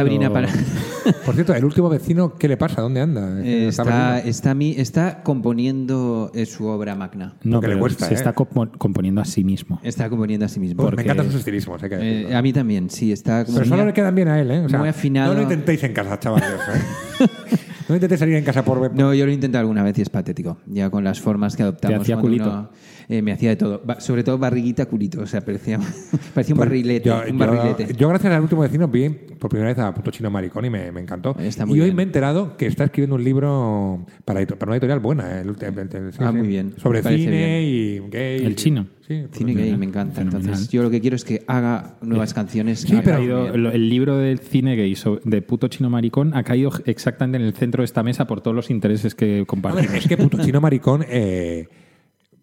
[0.00, 0.48] Sabrina, para...
[1.24, 2.82] Por cierto, el último vecino, ¿qué le pasa?
[2.82, 3.40] ¿Dónde anda?
[3.42, 7.34] Eh, ¿Está está, está, mi- está componiendo eh, su obra magna.
[7.42, 8.16] No, Porque le cuesta, se ¿eh?
[8.16, 9.80] está compo- componiendo a sí mismo.
[9.82, 10.76] Está componiendo a sí mismo.
[10.76, 11.96] Pues porque- Me encantan sus estilismos, hay que
[12.30, 14.60] Eh, a mí también, sí, está como Pero solo le quedan bien a él, ¿eh?
[14.60, 15.32] O sea, muy afinado.
[15.32, 16.48] No lo intentéis en casa, chavales.
[17.90, 18.94] no intentéis salir en casa por...
[18.94, 20.58] No, yo lo he intentado alguna vez y es patético.
[20.66, 21.98] Ya con las formas que adoptamos.
[21.98, 22.44] ¿Te hacía culito?
[22.48, 22.70] uno,
[23.08, 23.82] eh, me hacía de todo.
[23.84, 25.20] Ba- sobre todo barriguita, culito.
[25.22, 25.78] O sea, parecía,
[26.34, 27.10] parecía un barrilete.
[27.10, 27.94] Pues Yo, un yo- barrilete.
[27.94, 30.90] yo, gracias al último vecino, vi por primera vez a Puto Chino Maricón y me,
[30.92, 31.34] me encantó.
[31.38, 31.96] Está muy y hoy bien.
[31.96, 35.38] me he enterado que está escribiendo un libro para, una editorial buena.
[35.38, 36.74] eh, el ulti- el- el- sí, Ah, sí, muy bien.
[36.78, 38.44] Sobre cine y gay.
[38.44, 38.86] El chino.
[39.10, 40.20] Sí, Cine me encanta.
[40.20, 40.42] Fenomenal.
[40.42, 42.82] Entonces, yo lo que quiero es que haga nuevas canciones.
[42.82, 47.38] Sí, pero- caído- el, libro del cine gay de puto chino maricón ha caído exactamente
[47.38, 49.94] en el centro de esta mesa por todos los intereses que compartimos.
[49.94, 51.66] es que Puto Chino Maricón eh,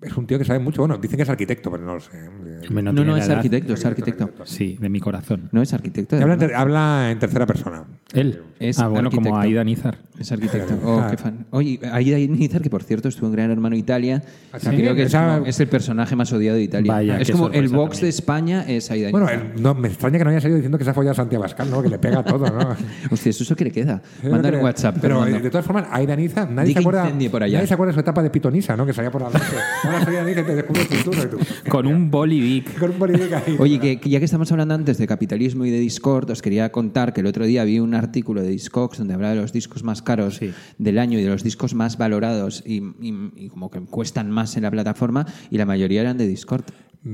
[0.01, 0.81] es un tío que sabe mucho.
[0.81, 2.11] Bueno, dicen que es arquitecto, pero no lo sé.
[2.27, 4.29] Hombre, No, no, la es arquitecto, es arquitecto.
[4.45, 5.49] Sí, de mi corazón.
[5.51, 6.15] No es arquitecto.
[6.15, 7.83] De habla, habla en tercera persona.
[8.13, 8.41] Él.
[8.59, 9.37] Es ah, bueno, como.
[9.37, 9.97] Aida Nizar.
[10.19, 10.79] Es arquitecto.
[10.83, 11.07] Oh, Ah.
[11.11, 11.45] qué fan.
[11.51, 14.69] Oye, Aida Nizar, que por cierto estuvo en Gran Hermano Italia, ¿Ah, sí?
[14.69, 16.91] creo que es, Esa- como- es el personaje más odiado de Italia.
[16.91, 18.01] Vaya, es como el box también.
[18.01, 19.51] de España es Aida Bueno, Nizar.
[19.55, 21.43] el- no, me extraña que no haya salido diciendo que se ha follado a Santiago
[21.43, 21.81] Abascal, ¿no?
[21.83, 22.75] Que le pega todo, ¿no?
[23.11, 24.01] Hostia, eso es lo que le queda.
[24.23, 24.97] Mándale un WhatsApp.
[25.01, 27.03] Pero eh, de todas formas, Aida Niza, nadie Di se que acuerda.
[27.05, 27.57] incendie por allá.
[27.57, 28.85] Nadie se acuerda de su etapa de pitonisa, ¿no?
[28.85, 29.45] Que salía por la noche.
[29.89, 31.37] Niza y te descubre el futuro y tú.
[31.69, 32.77] Con un bolivic.
[32.79, 33.55] Con un bolivic ahí.
[33.59, 36.71] Oye, que, que ya que estamos hablando antes de capitalismo y de Discord, os quería
[36.71, 39.83] contar que el otro día vi un artículo de Discogs donde hablaba de los discos
[39.83, 40.51] más caros Sí.
[40.77, 44.55] del año y de los discos más valorados y, y- y como que cuestan más
[44.57, 46.63] en la plataforma y la mayoría eran de Discord.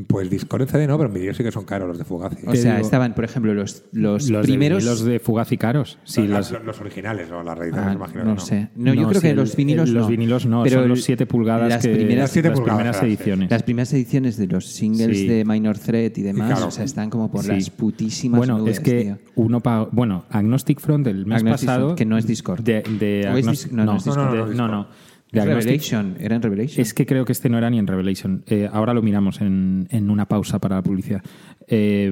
[0.08, 2.38] Pues Discord en CD no, pero en vídeo sí que son caros los de Fugazi.
[2.48, 4.84] O sea, digo- estaban, por ejemplo, los, los, Los primeros...
[4.84, 6.00] De, los de Fugaz y Caros.
[6.04, 8.24] Sí, los, las- los originales o las reediciones, Ah, imagino.
[8.24, 8.70] no sé.
[8.76, 10.00] No, yo No, creo sí, que el- los vinilos el- no.
[10.00, 12.58] los vinilos no, Pero son los el- 7 pulgadas las que primeras, Las siete las
[12.60, 13.52] pulgadas, primeras ediciones.
[13.52, 15.28] Las primeras ediciones de los singles Sí.
[15.28, 16.68] de Minor Threat y demás, claro.
[16.68, 17.50] o sea, están como por Sí.
[17.52, 19.18] las putísimas Bueno, nubes, es que tío.
[19.36, 19.90] uno paga.
[19.92, 21.86] Bueno, Agnostic Front del mes Agnostic pasado.
[21.88, 22.62] Front, que no es Discord.
[22.64, 24.88] De, de ¿O es Agnostic- Dis- no, no No, no, no,
[25.34, 26.82] Revelation, era en Revelation.
[26.82, 28.44] Es que creo que este no era ni en Revelation.
[28.48, 31.22] Eh, ahora lo miramos en, en una pausa para la publicidad.
[31.68, 32.12] Eh,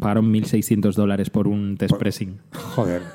[0.00, 3.02] pagaron 1.600 dólares por un test pressing Joder.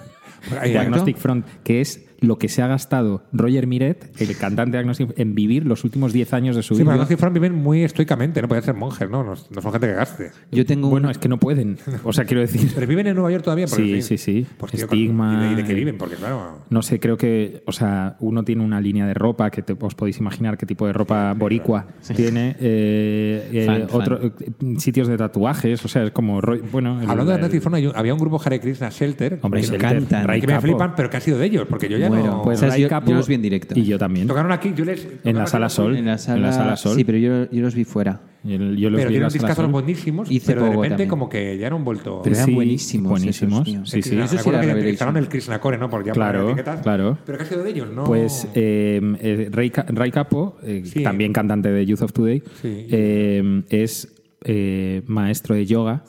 [0.48, 4.36] Pues ahí- de Agnostic Front, que es lo que se ha gastado Roger Miret, el
[4.38, 7.08] cantante de Agnostic en vivir los últimos 10 años de su Sí, pero vida.
[7.10, 9.24] los Fran viven muy estoicamente, no pueden ser monjes, ¿no?
[9.24, 10.32] No, no son gente que gaste.
[10.52, 11.78] Yo tengo Bueno, un- es que no pueden.
[12.04, 12.72] O sea, quiero decir.
[12.76, 13.66] Pero viven en Nueva York todavía.
[13.68, 14.46] Porque, Sí, sí, sí.
[14.58, 15.98] Pues, tío, Estigma, ¿Y de, qué viven?
[15.98, 16.60] Porque, claro.
[16.70, 19.96] No sé, creo que, o sea, uno tiene una línea de ropa que te, os
[19.96, 22.56] podéis imaginar qué tipo de ropa boricua tiene.
[22.60, 24.02] eh, eh, Fan, fan.
[24.02, 24.32] otro- eh,
[24.78, 26.42] sitios de tatuajes, o sea, es como.
[26.72, 29.40] Bueno, el- Hablando de Agnostic Front, había un grupo Hare Krishna Shelter.
[29.42, 31.98] Hombre, que, me Shelter, que me flipan, pero que ha sido de ellos, porque yo
[31.98, 32.32] ya Muero.
[32.38, 32.42] no.
[32.44, 32.74] Pues ¿Sabes?
[32.76, 33.74] Ray Yo- Capo yo los vi en directo.
[33.80, 34.28] Y yo también.
[34.28, 35.08] Tocaron aquí, yo les.
[35.24, 35.96] En la sala Sol.
[35.96, 36.96] en la sala, en la sala Sol.
[36.96, 38.22] Sí, pero yo, yo los vi fuera.
[38.44, 39.68] Y el- yo los Pero vi en tienen la sala Sol.
[39.68, 41.10] buenísimos, Hice pero de repente también.
[41.10, 42.22] como que ya no han vuelto.
[42.24, 43.10] Pero eran Sí, buenísimos.
[43.10, 43.68] buenísimos.
[43.68, 43.90] esos.
[43.90, 44.18] Sí, sí.
[44.18, 45.90] Eso sí era que estaban el Krishna Core, ¿no?
[45.90, 47.18] Por ya Claro, claro.
[47.26, 48.06] Pero que ha sido de ellos, ¿no?
[48.06, 51.04] Pues eh, eh, Ray, Ray Capo, eh, Sí.
[51.04, 52.88] también cantante de Youth of Today, Sí.
[52.90, 56.04] eh, es eh, maestro de yoga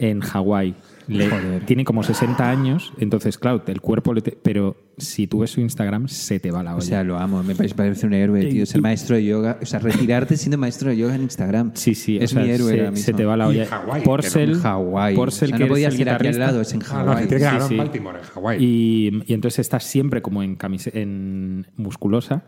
[0.00, 0.74] en Hawái.
[1.08, 4.20] Le- Tiene como 60 años, entonces, claro, el cuerpo le...
[4.20, 6.78] te- pero si tú ves su Instagram, se te va la olla.
[6.78, 7.42] O sea, lo amo.
[7.44, 8.66] Me parece, un héroe, tío.
[8.66, 9.58] Ser Y- maestro de yoga.
[9.62, 11.70] O sea, retirarte siendo maestro de yoga en Instagram.
[11.74, 13.62] sí, sí, o Es sea, mi héroe se, ahora se te va la olla.
[13.62, 15.14] en Hawái, Porcel, En Hawái.
[15.14, 16.84] Porcel, o sea, que no es podía el ser aquí al lado, es en no,
[16.86, 17.28] Hawái.
[17.28, 17.76] que ganar sí.
[17.76, 18.58] Baltimore, en Hawái.
[18.64, 22.42] Y, y entonces estás siempre como en, camise- en musculosa.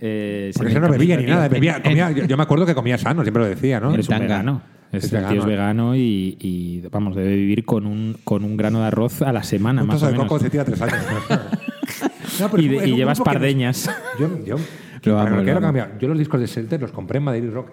[0.00, 1.48] Eh, Porque se ese no bebía ni nada.
[1.48, 3.92] Bebía, comía, yo, yo me acuerdo que comía sano, siempre lo decía, ¿no?
[3.94, 4.22] Es un tanga.
[4.26, 4.75] vegano.
[4.92, 5.40] Es, Es el tío vegano.
[5.40, 9.32] es vegano y, y, vamos, debe vivir con un, con un grano de arroz a
[9.32, 10.26] la semana, Un más o de menos.
[10.28, 10.96] coco se tira tres años.
[12.40, 13.88] No, pero Y, de- llevas nos- pardeñas.
[14.20, 14.56] Yo, yo,
[15.04, 15.60] Lo para amo, que lo lo amo.
[15.78, 15.96] cambia.
[15.98, 17.70] Yo los discos de Shelter los compré en Madrid Rock.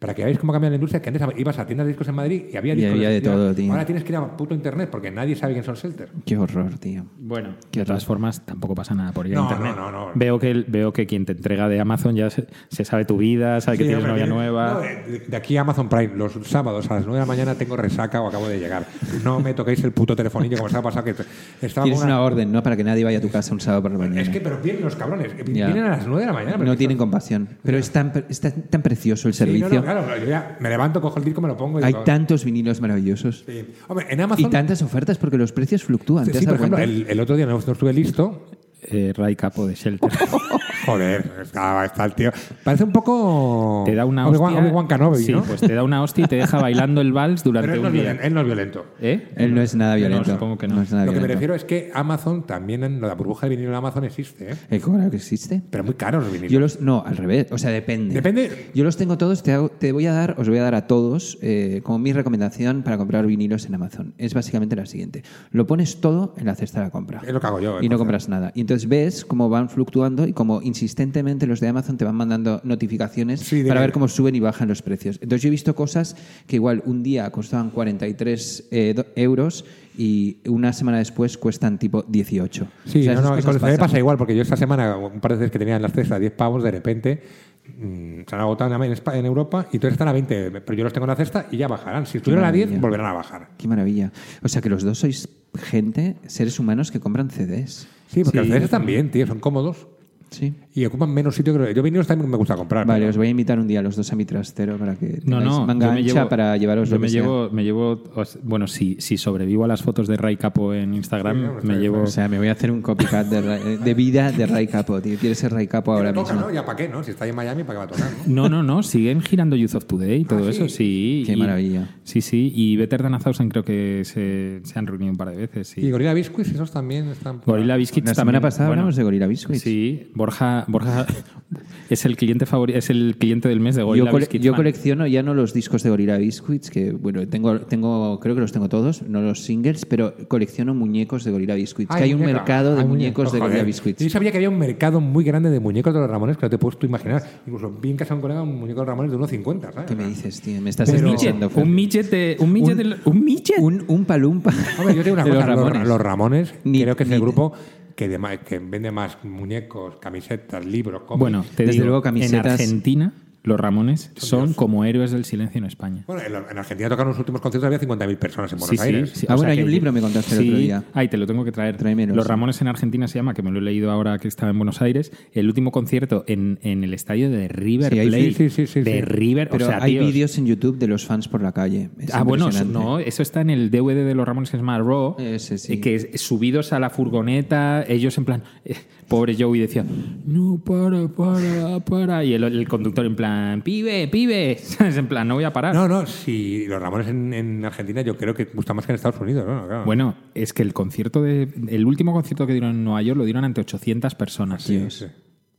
[0.00, 2.14] Para que veáis cómo cambia la industria, que antes ibas a tiendas de discos en
[2.14, 3.70] Madrid y había Y discos había de todo, tío.
[3.70, 6.08] Ahora tienes que ir a puto internet porque nadie sabe quién son Shelter.
[6.24, 7.04] Qué horror, tío.
[7.30, 9.74] Bueno, Qué de todas formas, tampoco pasa nada por ir No, a internet.
[9.76, 10.12] no, no, no.
[10.16, 13.60] Veo, que, veo que quien te entrega de Amazon ya se, se sabe tu vida,
[13.60, 14.74] sabe que Sí, tienes novia tiene- nueva.
[14.74, 17.54] no, de, de aquí a Amazon Prime, los sábados a las 9 de la mañana
[17.54, 18.84] tengo resaca o acabo de llegar.
[19.24, 21.14] No me toquéis el puto telefonillo como se ha pasado que
[21.62, 22.62] estaba Tienes una orden, ¿no?
[22.64, 24.20] Para que nadie vaya a tu casa un sábado por la mañana.
[24.22, 25.32] Es que, pero vienen los cabrones.
[25.32, 25.66] eh, Ya.
[25.66, 26.56] Vienen a las 9 de la mañana.
[26.56, 27.48] no que tienen son- compasión.
[27.62, 29.78] Pero es tan, es tan, tan precioso el Sí, no, servicio.
[29.78, 32.02] no, claro, yo ya me levanto, cojo el disco, me lo pongo y Hay digo,
[32.02, 33.44] tantos vinilos maravillosos.
[33.46, 33.64] sí.
[33.86, 34.50] Hombre, en Y Amazon.
[34.50, 36.24] tantas ofertas porque los precios fluctúan.
[36.26, 36.82] ¿Te sí, por ejemplo, cuenta?
[36.92, 38.46] el, el otro día no, no estuve listo.
[38.82, 40.10] Eh, Ray Capo de Shelter.
[40.86, 42.30] Joder, está, está el tío.
[42.64, 43.82] Parece un poco.
[43.86, 44.66] Te da una Obi-Wan, hostia.
[44.66, 45.42] Obi-Wan Kenobi, sí, ¿no?
[45.42, 47.88] pues te da una hostia y te deja bailando el vals durante Pero él no,
[47.88, 48.02] un es día.
[48.12, 48.86] violento, él no es violento.
[49.00, 49.28] ¿Eh?
[49.36, 50.30] Él no es nada No, violento.
[50.32, 50.80] supongo que no.
[50.82, 51.34] es nada Lo que me violento.
[51.34, 54.56] refiero es que Amazon también, en la burbuja de vinilo de Amazon existe, ¿eh?
[54.70, 55.62] ¿Eh, claro que existe?
[55.70, 56.52] Pero muy caros los vinilos.
[56.52, 57.46] Yo los, no, al revés.
[57.52, 58.14] O sea, depende.
[58.14, 58.70] Depende.
[58.74, 59.42] Yo los tengo todos.
[59.42, 62.12] Te, hago- te voy a dar, os voy a dar a todos eh, como mi
[62.12, 64.14] recomendación para comprar vinilos en Amazon.
[64.18, 67.20] Es básicamente la siguiente: lo pones todo en la cesta de la compra.
[67.26, 67.82] Es lo que hago yo.
[67.82, 68.52] y no compras nada.
[68.54, 72.60] Y entonces ves cómo van fluctuando y cómo insistentemente los de Amazon te van mandando
[72.64, 75.18] notificaciones Sí, para ver cómo suben y bajan los precios.
[75.20, 79.64] Entonces yo he visto cosas que igual un día costaban 43 eh, euros
[79.98, 82.66] y una semana después cuestan tipo 18.
[82.86, 83.76] Sí, O sea, no, no, con pasan.
[83.76, 86.18] pasa igual, porque yo esta semana, un par de veces que tenía en las cestas
[86.20, 87.22] 10 pavos, de repente
[87.66, 90.92] mm, se han agotado en, en Europa y entonces están a 20, pero yo los
[90.92, 92.06] tengo en la cesta y ya bajarán.
[92.06, 92.80] Si estuvieran a 10, maravilla.
[92.80, 93.48] volverán a bajar.
[93.58, 94.12] Qué maravilla.
[94.42, 95.28] O sea que los dos sois
[95.58, 97.88] gente, seres humanos que compran CDs.
[98.08, 98.44] Sí, porque Sí.
[98.44, 99.86] los CDs están bien, tío, son cómodos
[100.30, 100.54] Sí.
[100.72, 101.74] Y ocupan menos sitio que.
[101.74, 102.86] Yo vinilos también me gusta comprar.
[102.86, 104.94] Vale, pero- os voy a invitar un día a los dos a mi trastero para
[104.96, 107.22] que No, no, manga yo me ancha llevo, para llevaros yo lo me que sea.
[107.22, 108.02] llevo, me llevo,
[108.44, 112.06] bueno, si, si sobrevivo a las fotos de Ray Capo en Instagram, me llevo, O
[112.06, 115.16] sea, me voy a hacer un copycat de, Ray- de vida de Ray Capo, tío.
[115.18, 116.48] Quieres ser Ray Capo ahora toca, mismo.
[116.48, 116.54] ¿no?
[116.54, 117.02] Ya para qué, ¿no?
[117.02, 118.10] Si está ahí en Miami, ¿para qué va a tocar?
[118.26, 118.48] ¿no?
[118.48, 120.76] No, no, no, siguen girando Youth of Today y todo Ah, eso, sí?
[120.76, 121.22] sí.
[121.26, 121.88] Qué y- maravilla.
[122.04, 125.30] Sí, sí, y Better Than a Thousand creo que se, se han reunido un par
[125.30, 125.68] de veces.
[125.68, 125.80] Sí.
[125.80, 127.40] Y Gorilla Biscuits, esos también están...
[127.40, 129.60] por- Gorilla Biscuits La también, semana pasada bueno, hablamos de Gorilla Biscuits.
[129.62, 131.06] Sí, Borja, Borja
[131.90, 134.56] es el cliente favorito, es el cliente del mes de Gorilla Yo, yo fan.
[134.56, 138.52] colecciono ya no los discos de Gorilla Biscuits, que bueno, tengo, tengo, creo que los
[138.52, 141.94] tengo todos, no los singles, pero colecciono muñecos de Gorilla Biscuits.
[141.94, 143.38] que hay un mercado de muñecos de.
[143.40, 144.02] Gorilla Biscuits.
[144.02, 146.50] Yo sabía que había un mercado muy grande de muñecos de los Ramones que no
[146.50, 147.22] te puedes tú imaginar.
[147.46, 149.88] Incluso vi en casa de un colega un muñeco de los Ramones de 1,50, ¿sabes?
[149.88, 150.60] ¿Qué me dices, tío?
[150.60, 151.50] Me estás escuchando.
[151.56, 153.58] Un midget de, un midget de- un midget.
[153.58, 154.52] Un, un palumpa.
[154.78, 155.88] Hombre, yo te digo una de cosa, los los Ramones.
[155.88, 157.52] los Ramones, Ni- creo que es ni- el grupo
[158.00, 161.20] que, de que vende más muñecos, camisetas, libros, cómics.
[161.20, 165.58] Bueno, te Desde digo, luego, en camisetas- Argentina los Ramones son como héroes del silencio
[165.58, 166.04] en España.
[166.06, 169.10] Bueno, en, en Argentina tocaron los últimos conciertos, había 50.000 personas en Buenos Sí, Aires.
[169.10, 169.26] sí, sí.
[169.28, 170.84] Ah, bueno, sea hay que un libro, me contaste el sí, otro día.
[170.92, 171.76] Ay, te lo tengo que traer.
[171.78, 172.28] Tráemelo, Los sí.
[172.28, 174.82] Ramones en Argentina se llama, que me lo he leído ahora que estaba en Buenos
[174.82, 175.10] Aires.
[175.32, 178.32] El último concierto en, en el estadio de River Sí, ahí- Plate.
[178.34, 179.00] sí, sí, sí, de sí.
[179.02, 179.48] River.
[179.50, 181.90] Pero o sea, hay vídeos en YouTube de los fans por la calle.
[181.98, 184.78] Es Ah, bueno, no, eso está en el DVD de los Ramones que se llama
[184.78, 185.72] Raw, Ese sí.
[185.74, 188.74] eh, que es- subidos a la furgoneta, ellos en plan, eh,
[189.10, 189.84] pobre Joey decía,
[190.24, 194.96] no, para, para, para, y el, el conductor en plan, pibe, pibe, ¿sabes?
[194.96, 195.74] En plan, no voy a parar.
[195.74, 198.96] No, no, si los Ramones en, en Argentina yo creo que gustan más que en
[198.96, 199.66] Estados Unidos, ¿no?
[199.66, 199.84] Claro.
[199.84, 203.24] Bueno, es que el concierto de, el último concierto que dieron en Nueva York lo
[203.24, 204.62] dieron ante 800 personas.
[204.62, 205.06] Sí, sí.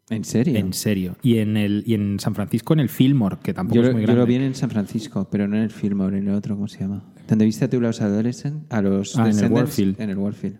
[0.09, 0.57] ¿En serio?
[0.57, 1.15] En serio.
[1.21, 4.01] Y en el y en San Francisco en el Fillmore, que tampoco Yo, es muy
[4.01, 4.21] yo grande.
[4.21, 6.79] lo vi en San Francisco, pero no en el Fillmore, en el otro, ¿cómo se
[6.79, 7.03] llama?
[7.29, 8.63] ¿Dónde viste tú los adolescentes?
[8.71, 9.51] A los Ah, en el?
[9.51, 10.01] Warfield.
[10.01, 10.57] En el Warfield.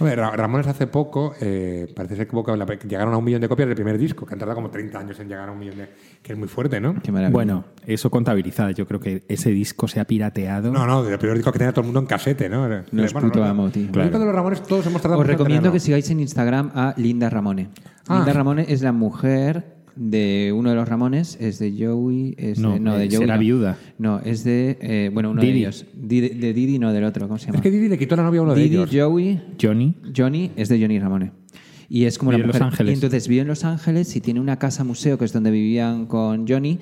[0.00, 3.98] Ramones hace poco, eh, parece ser que llegaron a un millón de copias del primer
[3.98, 5.88] disco, que han tardado como 30 años en llegar a un millón de...
[6.22, 6.94] que es muy fuerte, ¿no?
[7.02, 7.32] Qué maravilla.
[7.32, 8.70] Bueno, eso contabilizado.
[8.70, 10.72] Yo creo que ese disco se ha pirateado.
[10.72, 12.66] No, no, del primer disco que tenía todo el mundo en casete, ¿no?
[12.68, 13.70] Los Bueno, puto no, amo, no.
[13.70, 13.86] tío.
[13.90, 15.72] De los Ramones todos hemos tardado Os recomiendo tenerlo.
[15.72, 17.70] que sigáis en Instagram a Linda Ramone.
[18.08, 18.16] Ah.
[18.16, 22.34] Linda Ramone es la mujer de uno de los Ramones, es de Joey.
[22.38, 23.18] Es No, de, no, de eh, Joey.
[23.20, 23.40] será no.
[23.40, 23.78] viuda.
[23.98, 24.78] No, es de.
[24.80, 25.52] eh, bueno, uno Didi.
[25.52, 25.86] de ellos.
[25.94, 27.26] Didi- de Didi, no, del otro.
[27.28, 27.56] ¿Cómo se llama?
[27.58, 28.90] Es que Didi le quitó la novia a uno de Didi, ellos.
[28.92, 29.94] Joey, Johnny.
[30.16, 31.32] Johnny es de Johnny Ramone.
[31.88, 32.68] Y es como Vive la en Los mujer.
[32.72, 32.90] Ángeles.
[32.92, 36.06] Y entonces vive en Los Ángeles y tiene una casa museo que es donde vivían
[36.06, 36.78] con Johnny.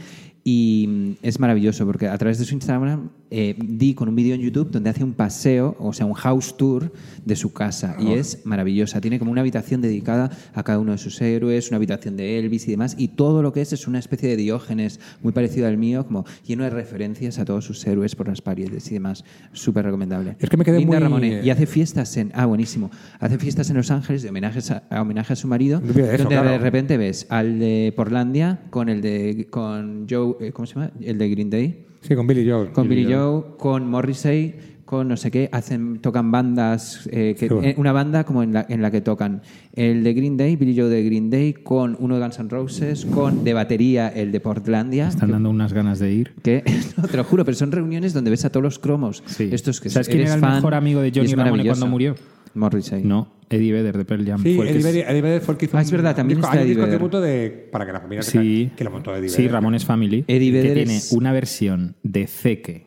[0.50, 4.34] Y mm, es maravilloso porque a través de su Instagram eh, di con un vídeo
[4.34, 6.90] en YouTube donde hace un paseo, o sea, un house tour
[7.26, 7.96] de su casa.
[8.00, 9.02] Y es maravillosa.
[9.02, 12.66] Tiene como una habitación dedicada a cada uno de sus héroes, una habitación de Elvis
[12.66, 12.94] y demás.
[12.96, 16.24] Y todo lo que es es una especie de diógenes muy parecido al mío, como
[16.46, 19.24] lleno de referencias a todos sus héroes por las paredes y demás.
[19.52, 20.36] Súper recomendable.
[20.40, 21.40] Es que me quedé Linda muy- Ramone.
[21.44, 22.30] Y hace fiestas en.
[22.34, 22.90] Ah, buenísimo.
[23.20, 25.80] Hace fiestas en Los Ángeles de homenajes a, a homenaje a su marido.
[25.80, 26.50] No olvides eso, donde claro.
[26.52, 29.46] de repente ves al de Portlandia con el de.
[29.50, 30.37] con Joe.
[30.40, 30.90] Eh, ¿Cómo se llama?
[31.00, 31.84] El de Green Day.
[32.00, 32.70] Sí, con Billy Joe.
[32.72, 35.48] Con Billy Joe, con Morrissey, con no sé qué.
[35.52, 37.08] Hacen, tocan bandas.
[37.12, 37.68] eh, que, Sí, bueno.
[37.68, 39.42] eh, una banda como en la, en la que tocan
[39.74, 43.04] el de Green Day, Billy Joe de Green Day, con uno de Guns N' Roses,
[43.04, 45.08] con de batería el de Portlandia.
[45.08, 46.34] Están dando unas ganas de ir.
[46.42, 46.62] Que,
[46.96, 49.22] no, te lo juro, pero son reuniones donde ves a todos los cromos.
[49.26, 49.48] Sí.
[49.52, 52.14] Estos que ¿Sabes quién era el fan mejor amigo de Johnny Ramone cuando murió?
[52.54, 53.02] Morrissey.
[53.04, 54.42] No, Eddie Vedder de Pearl Jam.
[54.42, 55.90] Sí, fue el que Eddie s- Vedder, Eddie Vedder fue el que hizo Ah, es
[55.90, 56.98] verdad, también disco- está hay un Eddie disco Vedder.
[56.98, 59.52] tributo de, para que la familia Sí, sepa que lo montó Eddie sí, Vedder.
[59.52, 62.86] Ramones Family, Eddie que Vedder tiene es- una versión de Zeke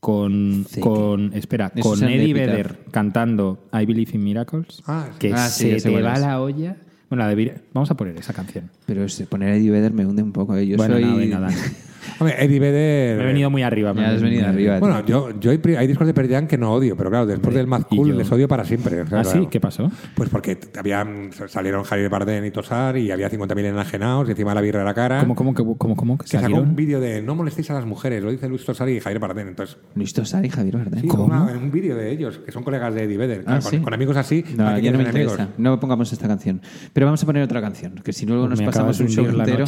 [0.00, 0.80] con, Zeke.
[0.80, 2.34] con espera, Eso con es el de Eddie.
[2.34, 5.18] Vedder cantando I Believe in Miracles, Ah, sí.
[5.18, 6.20] que Ah, sí, se ya sé te cuál va es.
[6.20, 6.76] la olla.
[7.08, 8.70] Bueno, la de Vir- vamos a poner esa canción.
[8.84, 10.56] Pero ese- poner a Eddie Vedder me hunde un poco.
[10.56, 10.66] ¿eh?
[10.66, 11.04] Yo bueno, soy...
[11.04, 11.54] no, venga, dale.
[12.18, 13.16] Hombre, Eddie Vedder.
[13.18, 13.92] Me he venido muy arriba.
[13.94, 14.78] me has venido arriba.
[14.78, 17.66] Bueno, yo, yo hay, discos de Pearl Jam que no odio, pero claro, después del
[17.66, 19.00] Mad Cool les odio para siempre.
[19.02, 19.32] o sea, ¿Ah, sí?
[19.32, 19.50] claro.
[19.50, 19.90] ¿Qué pasó?
[20.14, 24.60] Pues porque habían, salieron Javier Bardem y Tosar y había 50.000 enajenados y encima la
[24.60, 25.20] birra a la cara.
[25.20, 26.18] ¿Cómo, cómo, cómo, cómo, cómo?
[26.18, 29.00] que sacó un vídeo de no molestéis a las mujeres, lo dice Luis Tosar y
[29.00, 29.48] Javier Bardem.
[29.48, 31.00] Entonces, Luis Tosar y Javier Bardem.
[31.00, 33.42] sí, una- un vídeo de ellos, que son colegas de Eddie Vedder.
[33.44, 33.78] Claro, Ah, con, ¿sí?
[33.78, 35.48] con amigos así, No, ¿para qué ya no me interesa.
[35.58, 36.60] No pongamos esta canción.
[36.92, 39.24] Pero vamos a poner otra canción, que si no luego nos Me pasamos un show
[39.26, 39.64] entero.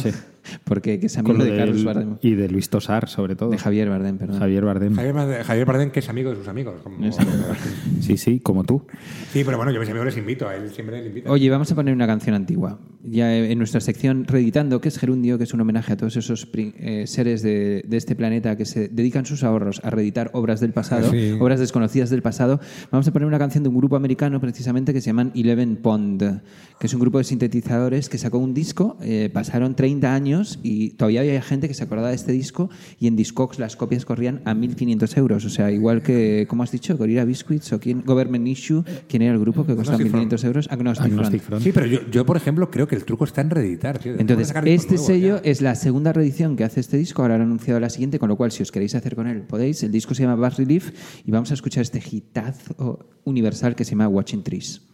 [0.63, 2.15] Porque que es amigo de Carlos Bardem.
[2.21, 3.49] Y de Luis Tosar, sobre todo.
[3.49, 4.39] De Javier Bardem, perdón.
[4.39, 4.95] Javier Bardem.
[4.95, 6.75] Javier, Bardem- Javier Bardem, que es amigo de sus amigos.
[6.83, 6.97] como-.
[8.01, 8.83] Sí, sí, como tú.
[9.31, 11.31] Sí, pero bueno, yo a mis amigos les invito, a él siempre les invito.
[11.31, 12.79] Oye, vamos a poner una canción antigua.
[13.01, 16.47] Ya en nuestra sección Reeditando, que es Gerundio, que es un homenaje a todos esos
[16.53, 20.73] eh, seres de, de este planeta que se dedican sus ahorros a reeditar obras del
[20.73, 21.31] pasado, Sí.
[21.39, 22.59] obras desconocidas del pasado.
[22.91, 26.41] Vamos a poner una canción de un grupo americano, precisamente, que se llaman Eleven Pond,
[26.79, 30.89] que es un grupo de sintetizadores que sacó un disco, eh, pasaron 30 años y
[30.91, 34.41] todavía había gente que se acordaba de este disco y en Discogs las copias corrían
[34.43, 35.45] a 1.500 euros.
[35.45, 36.97] O sea, igual que, ¿cómo has dicho?
[36.97, 38.01] Gorilla Biscuits o quién?
[38.05, 40.67] Government Issue, ¿quién era el grupo que costaba Agnostic 1.500 euros?
[40.69, 41.61] Agnostic, Agnostic Front.
[41.61, 41.63] Front.
[41.63, 43.99] Sí, pero yo, yo, por ejemplo, creo que el truco está en reeditar.
[43.99, 44.15] tío.
[44.17, 45.49] Entonces, este sello ya.
[45.49, 48.35] es la segunda reedición que hace este disco, ahora han anunciado la siguiente, con lo
[48.35, 49.81] cual si os queréis hacer con él, podéis.
[49.83, 50.91] El disco se llama Bass Relief
[51.23, 54.88] y vamos a escuchar este hitazo universal que se llama Watching Trees.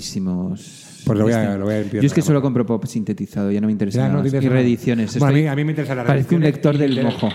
[0.00, 1.02] Enormísimos.
[1.04, 2.84] Pues lo voy a- Este- lo voy a limpiar Yo es que solo compro pop
[2.86, 4.42] sintetizado, ya no me interesa Ya, nada no más.
[4.42, 5.18] Y reediciones.
[5.18, 7.28] Bueno, a mí- estoy- a mí me interesa la Parece un lector del de- mojo.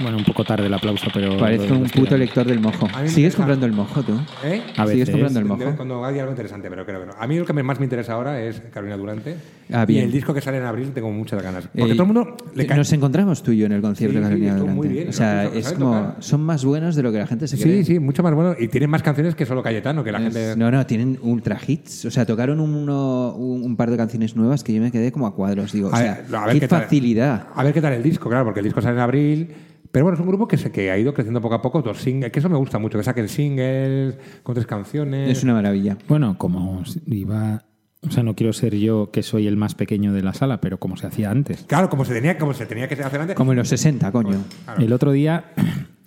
[0.00, 1.36] Bueno, un poco tarde el aplauso, pero.
[1.36, 2.86] Parece un puto lector del mojo.
[2.94, 4.18] A mí me ¿Sigues comprando el mojo tú?
[4.42, 4.62] ¿Eh?
[4.78, 5.76] A ¿Sigues comprando el mojo?
[5.76, 7.12] cuando hay algo interesante, pero creo que no.
[7.18, 9.36] A mí lo que me- más me interesa ahora es Carolina Durante.
[9.70, 10.04] Ah, Y bien.
[10.06, 11.66] el disco que sale en abril tengo muchas ganas.
[11.68, 12.78] Porque Eh, todo el mundo le cae.
[12.78, 14.88] Nos encontramos tú y yo en el concierto Sí, de sí, Carolina estuvo Durante.
[14.88, 15.90] muy bien, o sea, es como.
[15.94, 16.16] tocar.
[16.20, 17.84] Son más buenos de lo que la gente se cree.
[17.84, 18.54] Sí, sí, mucho más bueno.
[18.58, 20.56] Y tienen más canciones que solo Cayetano, que la Es- gente.
[20.56, 22.06] No, no, tienen ultra hits.
[22.06, 25.26] O sea, tocaron uno- un, un par de canciones nuevas que yo me quedé como
[25.26, 25.70] a cuadros.
[25.72, 26.82] Digo, o A sea, ver, a ver qué qué tal.
[26.84, 27.46] facilidad.
[27.54, 29.48] A ver qué tal el disco, claro, porque el disco sale en abril.
[29.92, 31.82] Pero bueno, es un grupo que, se, que ha ido creciendo poco a poco.
[31.82, 35.30] Dos singles, que eso me gusta mucho, que saquen singles con tres canciones.
[35.30, 35.98] Es una maravilla.
[36.08, 37.62] Bueno, como iba.
[38.04, 40.78] O sea, no quiero ser yo que soy el más pequeño de la sala, pero
[40.78, 41.64] como se hacía antes.
[41.68, 43.36] Claro, como se tenía, como se tenía que hacer antes.
[43.36, 44.38] Como en los 60, coño.
[44.64, 44.82] Claro.
[44.82, 45.52] El otro día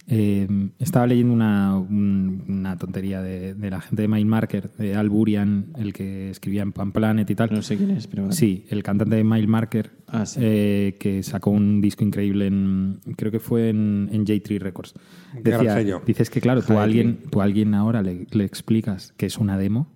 [0.08, 0.48] eh,
[0.80, 5.68] estaba leyendo una, un- una tontería de, de la gente de Mindmarker, de Al Burian,
[5.78, 7.50] el que escribía en Pan Planet y tal.
[7.52, 8.32] No sé quién es, pero.
[8.32, 10.40] Sí, el cantante de Mindmarker, Ah, sí.
[10.44, 13.00] eh, que sacó un disco increíble en.
[13.18, 14.94] Creo que fue en, en J3 Records.
[15.44, 19.14] Gran Decía, dices que, claro, tú a alguien, tú a alguien ahora le, le explicas
[19.18, 19.88] que es una demo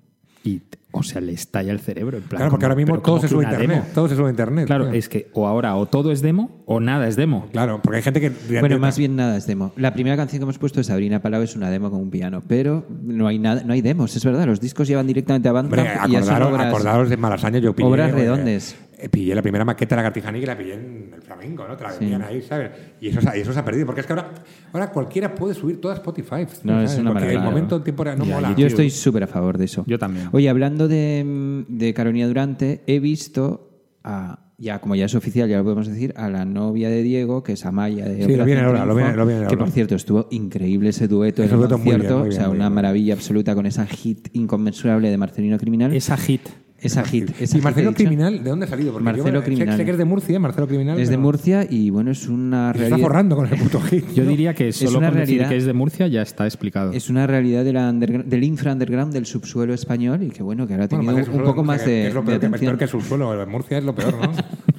[0.44, 0.62] y,
[0.92, 2.18] o sea, le estalla el cerebro.
[2.18, 3.70] En plan, Claro, porque como, ahora mismo ¿pero todo se sube a internet.
[3.70, 3.88] demo?
[3.94, 4.66] Todo se sube a internet.
[4.66, 7.48] Claro, es que o ahora o todo es demo o nada es demo.
[7.52, 8.32] Claro, porque hay gente que.
[8.60, 9.72] Bueno, más bien nada es demo.
[9.76, 12.42] La primera canción que hemos puesto es Sabrina Palau, es una demo con un piano,
[12.48, 14.46] pero no hay nada, no hay demos, es verdad.
[14.46, 16.68] Los discos llevan directamente a Hombre, Bandcamp y ya son acordaros, obras.
[16.68, 17.88] acordaros de Malasaña, yo pillé.
[17.88, 18.76] obras eh, redondes.
[18.98, 21.76] eh, pillé la primera maqueta de la Gartijaní que la pillé en el flamenco, ¿no?
[21.78, 22.72] Te la vendían ahí, ¿sabes?
[23.02, 24.32] Y eso, se- y eso se ha perdido, porque es que ahora,
[24.74, 26.46] ahora cualquiera puede subir toda Spotify.
[26.64, 26.94] No, ¿sabes?
[26.94, 27.40] es una Porque maravilla.
[27.44, 28.56] El momento, el tiempo no Ya, mola.
[28.58, 29.84] Yo estoy súper a favor de eso.
[29.88, 30.30] Yo también.
[30.32, 35.58] Oye, hablando de, de Carolina Durante, he visto a, ya como ya es oficial, ya
[35.58, 38.62] lo podemos decir, a la novia de Diego, que es Amaya de Sí, lo viene
[38.62, 39.58] ahora, lo viene- lo viene Que ahora.
[39.60, 42.20] por cierto, estuvo increíble ese dueto en el dueto muy bien, concierto.
[42.20, 42.74] muy bien, o sea, una bien.
[42.74, 45.94] maravilla absoluta con esa hit inconmensurable de Marcelino Criminal.
[45.94, 46.42] Esa hit.
[46.82, 47.30] Esa hit.
[47.40, 47.98] esa ¿Y hit Marcelo dicho.
[48.04, 48.92] Criminal de dónde ha salido?
[48.92, 49.78] Porque Marcelo yo, Criminal.
[49.78, 51.00] Sé, que es de Murcia, Marcelo Criminal.
[51.00, 53.08] Es de pero- Murcia y bueno, es una Se está realidad.
[53.08, 54.06] forrando con el puto hit.
[54.14, 54.30] Yo ¿no?
[54.30, 55.50] diría que solo una con decir realidad.
[55.50, 56.92] que es de Murcia ya está explicado.
[56.94, 60.68] Es una realidad de la undergr- del infra underground, del subsuelo español y que bueno,
[60.68, 62.26] que ahora ha Bueno, tenido que un poco más que- de, que es lo de
[62.28, 62.70] peor, que, atención.
[62.70, 63.48] peor que el subsuelo.
[63.48, 64.32] Murcia es lo peor, ¿no?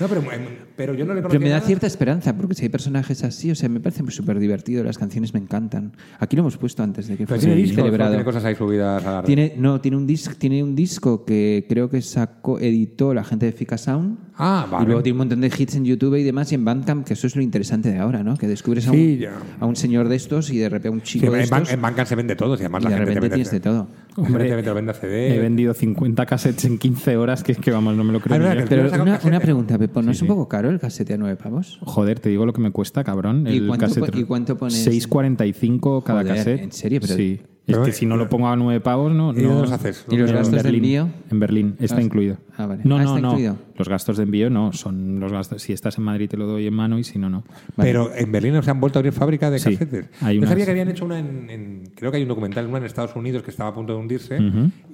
[0.00, 0.40] No, pero, em,
[0.76, 1.66] pero yo no le Pero me da nada.
[1.66, 5.32] cierta esperanza, porque si hay personajes así, o sea, me parece súper divertido, las canciones
[5.34, 5.92] me encantan.
[6.18, 8.10] Aquí lo hemos puesto antes de que Pero fuese tiene discos, celebrado.
[8.10, 9.26] tiene cosas ahí subidas a la red.
[9.26, 13.46] Tiene, no, tiene un, disc, tiene un disco que creo que sacó, editó la gente
[13.46, 14.18] de Fika Sound.
[14.36, 14.84] Ah, vale.
[14.84, 17.12] Y luego tiene un montón de hits en YouTube y demás, y en Bandcamp, que
[17.14, 18.36] eso es lo interesante de ahora, ¿no?
[18.36, 19.20] Que descubres a, un, Sí,
[19.60, 21.72] a un señor de estos y de repente a un Sí, chico de en, estos.
[21.72, 23.50] en Bandcamp se vende todo, y además y la de gente te repente vende tienes
[23.50, 23.88] de todo.
[24.16, 25.34] Gente te vende- te vende CD.
[25.34, 28.36] He vendido 50 cassettes en 15 horas, que es que vamos, no me lo creo
[28.36, 30.28] Ah, verdad Pero un una, pregunta, Pepo, ¿no es un sí.
[30.28, 31.78] poco caro el casete a nueve pavos?
[31.82, 33.46] Joder, te digo lo que me cuesta, cabrón.
[33.46, 34.16] ¿Y el cuánto cassette.
[34.16, 34.84] y cuánto pones?
[34.86, 36.60] 6,45 cada Joder, cassette.
[36.62, 37.00] ¿en serio?
[37.02, 37.40] Pero- sí.
[37.70, 39.32] Es que eh, si no lo pongo a 9 pavos, no.
[39.32, 40.04] ¿Y no los haces?
[40.10, 40.84] ¿Y los En gastos de Berlín.
[40.84, 41.08] envío?
[41.30, 42.36] En Berlín, está Ah, incluido.
[42.56, 42.82] ah, vale.
[42.84, 43.28] No, Ah, no, está no.
[43.30, 43.56] incluido.
[43.80, 45.62] Los gastos de envío no, son los gastos.
[45.62, 47.44] Si estás en Madrid te lo doy en mano y si no, no.
[47.76, 50.06] Pero en Berlín se han vuelto a abrir fábrica de Sí, casetes.
[50.20, 52.66] hay Yo unas- sabía que habían hecho una en, en- Creo que hay un documental,
[52.66, 54.38] una en Estados Unidos que estaba a punto de hundirse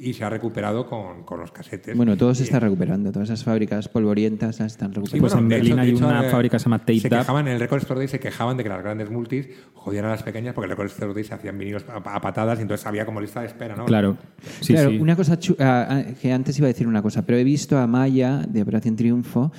[0.00, 1.96] y se ha recuperado con, con los casetes.
[1.96, 3.10] Bueno, todo se está recuperando.
[3.12, 5.20] Todas esas fábricas polvorientas las están Sí, recuperando.
[5.28, 7.54] Pues en Berlín hay de una eh, fábrica que se llama Tape Se quejaban, en
[7.54, 10.54] el Record Store Day se quejaban de que las grandes multis jodían a las pequeñas
[10.54, 13.20] porque el Record Store Day se hacían vinilos a, a patadas y entonces había como
[13.20, 13.84] lista de espera, ¿no?
[13.86, 14.16] Claro.
[14.60, 14.98] Sí, claro, sí.
[14.98, 17.86] una cosa ah, ah, que antes iba a decir una cosa, pero he visto a
[17.86, 19.52] Maya de Operación Triunfo,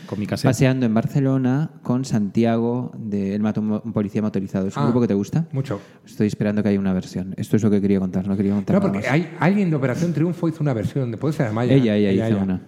[0.43, 4.67] paseando en Barcelona con Santiago de El Mato, un policía motorizado.
[4.67, 4.85] ¿Es un Ah.
[4.85, 5.47] grupo que te gusta?
[5.51, 5.81] Mucho.
[6.05, 7.33] Estoy esperando que haya una versión.
[7.35, 9.11] Esto es lo que quería contar, no quería contar No, nada porque más.
[9.13, 11.73] hay, alguien de Operación Triunfo hizo una versión, de- puede ser Amaya.
[11.73, 12.61] Ella, ella hizo una.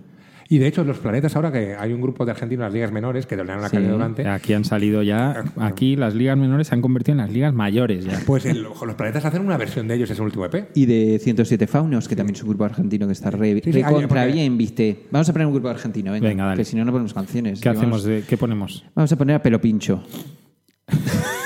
[0.51, 2.91] Y de hecho, los planetas ahora que hay un grupo de argentinos en las ligas
[2.91, 3.75] menores que dominaron la Sí.
[3.77, 4.27] calle durante.
[4.27, 8.03] Aquí han salido ya, aquí las ligas menores se han convertido en las ligas mayores
[8.05, 8.19] ya.
[8.25, 10.69] Pues el- los planetas hacen una versión de ellos, es el último EP.
[10.73, 13.71] Y de 107 Faunos, que también es un grupo argentino que está re, Sí, sí,
[13.73, 15.03] re contra porque- bien, viste.
[15.11, 16.27] Vamos a poner un grupo argentino, venga.
[16.27, 16.57] Venga, dale.
[16.57, 17.61] Que si no, no ponemos canciones.
[17.61, 18.03] ¿Qué hacemos?
[18.03, 18.83] De, ¿Qué ponemos?
[18.95, 20.03] vamos a poner a Pelo Pincho.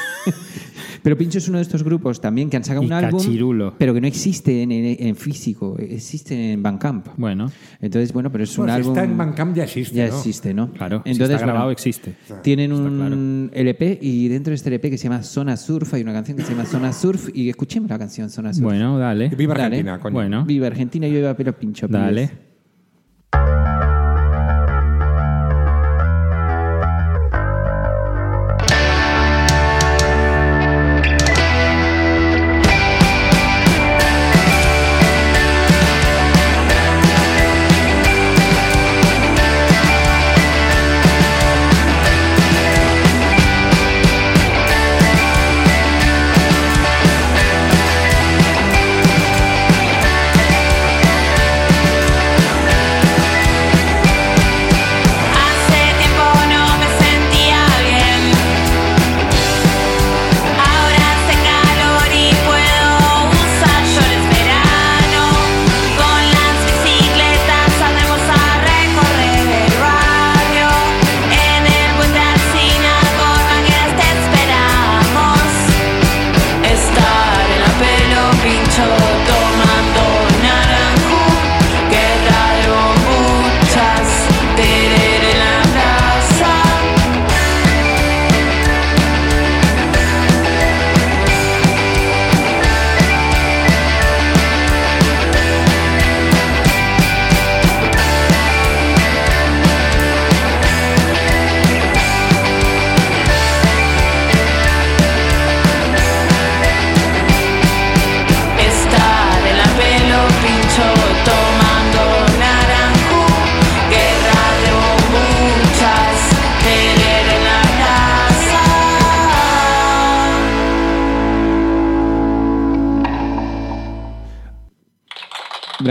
[1.04, 3.94] Pelo Pincho es uno de estos grupos también que han sacado Y un álbum, pero
[3.94, 7.08] que no existe en, en- en físico, existe en Bandcamp.
[7.18, 7.52] Bueno,
[7.82, 8.94] Entonces, bueno, pero es un Bueno, si álbum...
[8.94, 10.16] está en Bandcamp ya existe, Ya ¿no?
[10.18, 10.72] existe, ¿no?
[10.72, 11.02] claro.
[11.04, 12.16] si Entonces, está grabado bueno, existe.
[12.42, 16.02] Tienen Está un LP y dentro de este LP que se llama Zona Surf hay
[16.04, 18.64] una canción que se llama Zona Surf y escuchemos la canción Zona Surf.
[18.64, 19.30] Bueno, dale.
[19.30, 19.66] Viva Dale.
[19.66, 20.14] Argentina, coño.
[20.14, 21.88] Bueno, Viva Argentina, yo iba a Pelo Pincho.
[21.88, 22.28] dale.
[22.28, 22.53] pibes.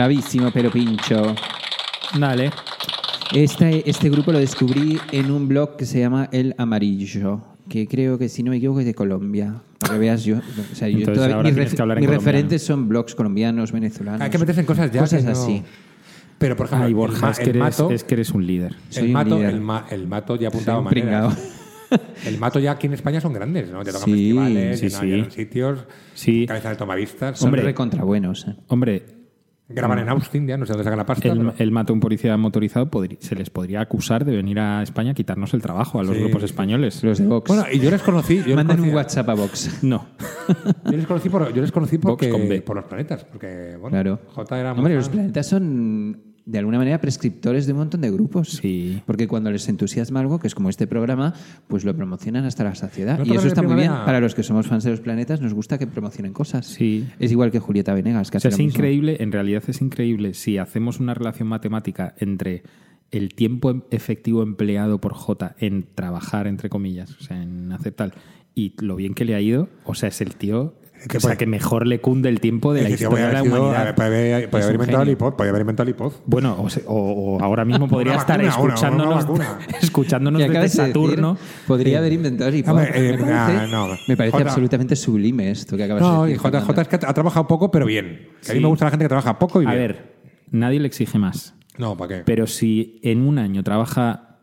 [0.07, 1.33] Bravísimo Pelo Pincho.
[2.19, 2.51] Dale.
[3.33, 8.19] Este, este grupo lo descubrí en un blog que se llama El Amarillo, que creo
[8.19, 9.63] que, si no me equivoco, es de Colombia.
[9.79, 10.39] Para que veas yo.
[10.39, 12.33] O sea, yo Entonces todavía- ahora mis tienes ref- que hablar en mis colombiano.
[12.33, 14.21] referentes son blogs colombianos, venezolanos.
[14.23, 15.01] Hay que meterse en cosas ya.
[15.03, 15.63] Cosas que no- así.
[16.37, 18.31] Pero, por ejemplo, Ay, el, Borja, ma- es que, el eres, mato, es que eres
[18.33, 18.75] un líder.
[18.89, 19.51] Soy el, un mato, líder.
[19.51, 21.37] el, ma- el mato ya Soy apuntaba un maneras.
[21.37, 21.53] pringao.
[22.27, 23.83] El mato ya aquí en España son grandes, ¿no?
[23.85, 25.07] Ya tocan Sí, festivales, sí, llenan- sí.
[25.07, 25.79] llenan sitios,
[26.15, 26.47] Sí.
[26.47, 27.39] cabeza de tomavistas.
[27.39, 27.63] Son Hombre.
[27.63, 28.47] recontra buenos.
[28.49, 28.57] eh.
[28.69, 29.05] Hombre,
[29.69, 31.29] Graban en Austin, ya no sé dónde sacan la pasta.
[31.29, 32.91] el, pero- el mato a un policía motorizado
[33.21, 36.23] se les podría acusar de venir a España a quitarnos el trabajo a los Sí,
[36.23, 37.03] grupos españoles.
[37.03, 37.49] Los de Vox.
[37.49, 38.39] Bueno, y yo les conocí.
[38.39, 39.79] Yo les Manden un WhatsApp a Vox.
[39.83, 40.07] No.
[40.85, 42.61] Yo les conocí por, yo les conocí porque, con B.
[42.63, 44.21] por los planetas, porque bueno, Claro.
[44.35, 48.11] J era muy Hombre, los planetas son de alguna manera prescriptores de un montón de
[48.11, 48.51] grupos.
[48.51, 49.01] Sí.
[49.07, 51.35] Porque cuando les entusiasma algo, que es como este programa,
[51.69, 53.19] pues lo promocionan hasta la saciedad.
[53.19, 53.93] ¿No y eso está muy bien.
[53.93, 56.67] Para los que somos fans de los planetas, nos gusta que promocionen cosas.
[56.67, 57.07] Sí.
[57.19, 60.35] Es igual que Julieta Venegas, que O sea, hace es increíble, en realidad es increíble
[60.35, 62.63] si hacemos una relación matemática entre
[63.11, 67.93] el tiempo em- efectivo empleado por J en trabajar, entre comillas, o sea, en hacer
[67.93, 68.15] tal,
[68.55, 70.75] y lo bien que le ha ido, o sea, es el tío
[71.09, 73.43] Que o sea, puede- que mejor le cunde el tiempo de la historia de la
[73.43, 73.77] humanidad.
[73.83, 76.13] Haber, podía Es haber inventado el iPod, podía haber inventado el iPod.
[76.27, 76.95] Bueno, o, se- o-
[77.37, 79.27] o ahora mismo podría estar vacuna, una- una escuchándonos,
[79.83, 80.73] escuchándonos.
[80.73, 81.37] Saturno.
[81.67, 82.81] Podría haber inventado el iPod.
[82.83, 83.89] Eh, me parece, nah, no.
[84.09, 86.39] me parece Jota- absolutamente sublime esto que acabas de No, y decir.
[86.41, 86.67] J, Fernando.
[86.75, 88.29] J es que ha trabajado poco, pero bien.
[88.49, 89.81] A mí me gusta la gente que trabaja poco y A bien.
[89.81, 90.15] ver,
[90.51, 91.55] nadie le exige más.
[91.79, 92.23] No, ¿para qué?
[92.25, 94.39] Pero si en un año trabaja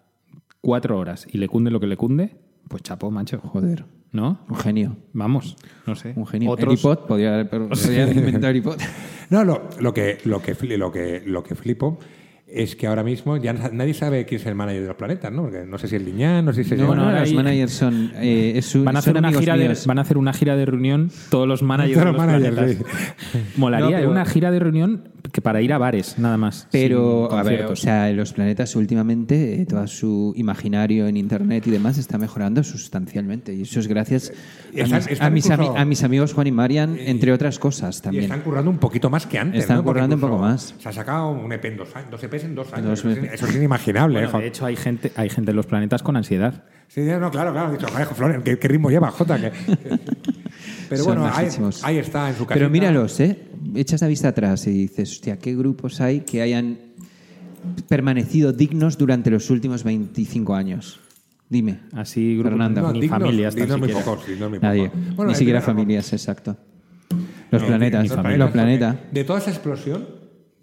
[0.62, 2.36] cuatro horas y le cunde lo que le cunde,
[2.68, 3.40] pues chapo, macho.
[3.40, 4.40] Joder, ¿No?
[4.50, 4.98] un genio.
[5.14, 5.56] Vamos,
[5.86, 6.14] no sé.
[6.16, 6.50] Un genio.
[6.52, 8.78] Otros- El iPod, podría haber, podría iPod.
[9.30, 12.00] No, lo, lo, que, lo, que, lo, que, lo que flipo
[12.48, 15.32] es que ahora mismo ya na- nadie sabe quién es el manager de los planetas,
[15.32, 15.44] ¿no?
[15.44, 16.80] Porque no sé si es Liñán, no sé si es...
[16.80, 19.56] No, no, los ahí- managers son, eh, es un- Van a, son hacer una gira
[19.56, 22.26] de, van a hacer una gira de reunión todos los managers Todos de los los
[22.28, 23.56] managers, planetas.
[23.58, 26.68] Molaría No, pero- una gira de reunión que para ir a bares, nada más.
[26.72, 31.72] Pero, a ver, o sea, los planetas últimamente, eh, todo su imaginario en Internet y
[31.72, 33.54] demás está mejorando sustancialmente.
[33.54, 34.34] Y eso es gracias a,
[34.80, 38.02] Están- mis, están a mis a mis amigos Juan y Marian, entre otras cosas Y
[38.02, 38.24] también.
[38.26, 39.62] están currando un poquito más que antes.
[39.62, 39.84] Están ¿no?
[39.84, 40.74] Currando un poco más.
[40.80, 43.04] Se ha sacado un EP en dos años, dos EPs en dos años.
[43.04, 44.22] Dos eso, es, inimaginable.
[44.24, 46.64] Bueno, ¿eh, de hecho, hay gente, hay gente en los planetas con ansiedad.
[46.90, 47.72] Sí, no, claro, claro.
[47.72, 49.40] Dicho, joder, Florian, ¿qué, qué ritmo lleva, Jota?
[49.40, 49.52] Que-
[50.90, 51.32] Pero Son bueno,
[51.84, 52.56] ahí, está en su casa.
[52.58, 53.38] Pero míralos, ¿eh?
[53.76, 56.80] Echas la vista atrás y dices, hostia, ¿qué grupos hay que hayan
[57.88, 61.00] permanecido dignos durante los últimos 25 años?
[61.48, 61.80] Dime.
[61.94, 62.92] Así, grupos, Fernando.
[62.94, 64.06] ni dignos- familias dignos muy siquiera.
[64.12, 64.92] pocos, dignos muy Nadie.
[65.16, 66.58] Bueno, Ni siquiera familias, exacto.
[67.52, 68.08] Los No, planetas.
[68.38, 70.08] Los planetas, De toda esa explosión,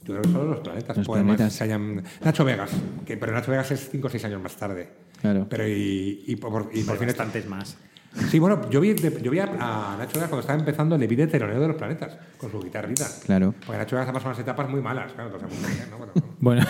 [0.04, 0.96] yo creo que solo los planetas.
[0.96, 1.52] Los planetas.
[1.52, 2.70] se hayan- Nacho Vegas,
[3.04, 4.88] que, pero Nacho Vegas es 5 o 6 años más tarde.
[5.26, 5.46] Claro.
[5.50, 7.76] Pero y, y por, y por fin bastantes más.
[8.30, 11.16] Sí, bueno, yo vi, yo vi a, a Nacho Vegas cuando estaba empezando, le vi
[11.16, 13.06] de teronero de los planetas, con su guitarrita.
[13.26, 13.54] Claro.
[13.66, 15.98] Porque Nacho Vegas ha pasado unas etapas muy malas, claro, entonces, muy bien, ¿no?
[15.98, 16.66] Bueno, Bueno,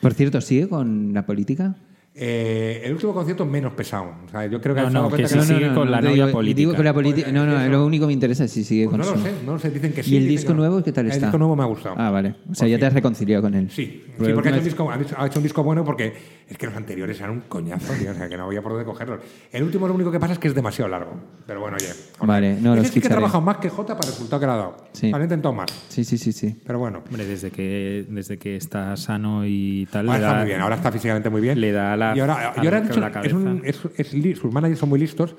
[0.00, 1.74] Por cierto, ¿sigue con la política?
[2.14, 4.12] Eh, el último concierto menos pesado.
[4.26, 6.56] O sea, yo creo que No, no, que sí sigue con la novia digo, política.
[6.58, 7.32] Digo con la política.
[7.32, 9.32] No, no, lo único que me interesa es si sigue Pues con no lo sé,
[9.46, 10.14] no lo sé, dicen que sí.
[10.14, 10.60] ¿Y el disco que no.
[10.60, 11.16] nuevo qué tal está?
[11.16, 11.94] El disco nuevo me ha gustado.
[11.98, 12.34] Ah, vale.
[12.50, 13.70] O sea, ya te has reconciliado con él.
[13.70, 16.12] Sí, sí porque ha hecho, un disco, ha hecho- un disco bueno porque
[16.48, 18.84] es que los anteriores eran un coñazo, tío, o sea, que no había por dónde
[18.84, 19.20] cogerlos.
[19.50, 21.12] El último lo único que pasa es que es demasiado largo.
[21.46, 21.88] Pero bueno, oye.
[22.20, 24.46] Vale, no, lo ese sí que ha trabajado más que Jota para el resultado que
[24.46, 24.76] le ha dado.
[24.92, 25.10] Sí.
[25.10, 25.70] Vale, intentado más.
[25.88, 26.60] Sí, sí, sí, sí.
[26.66, 27.02] Pero bueno.
[27.08, 30.08] hombre, desde que, desde que está sano y tal.
[30.08, 31.58] Ahora está muy bien, ahora está físicamente muy bien.
[31.58, 33.26] le da Y ahora, y ahora la cabeza.
[33.26, 35.34] es un- es- es sus managers son muy listos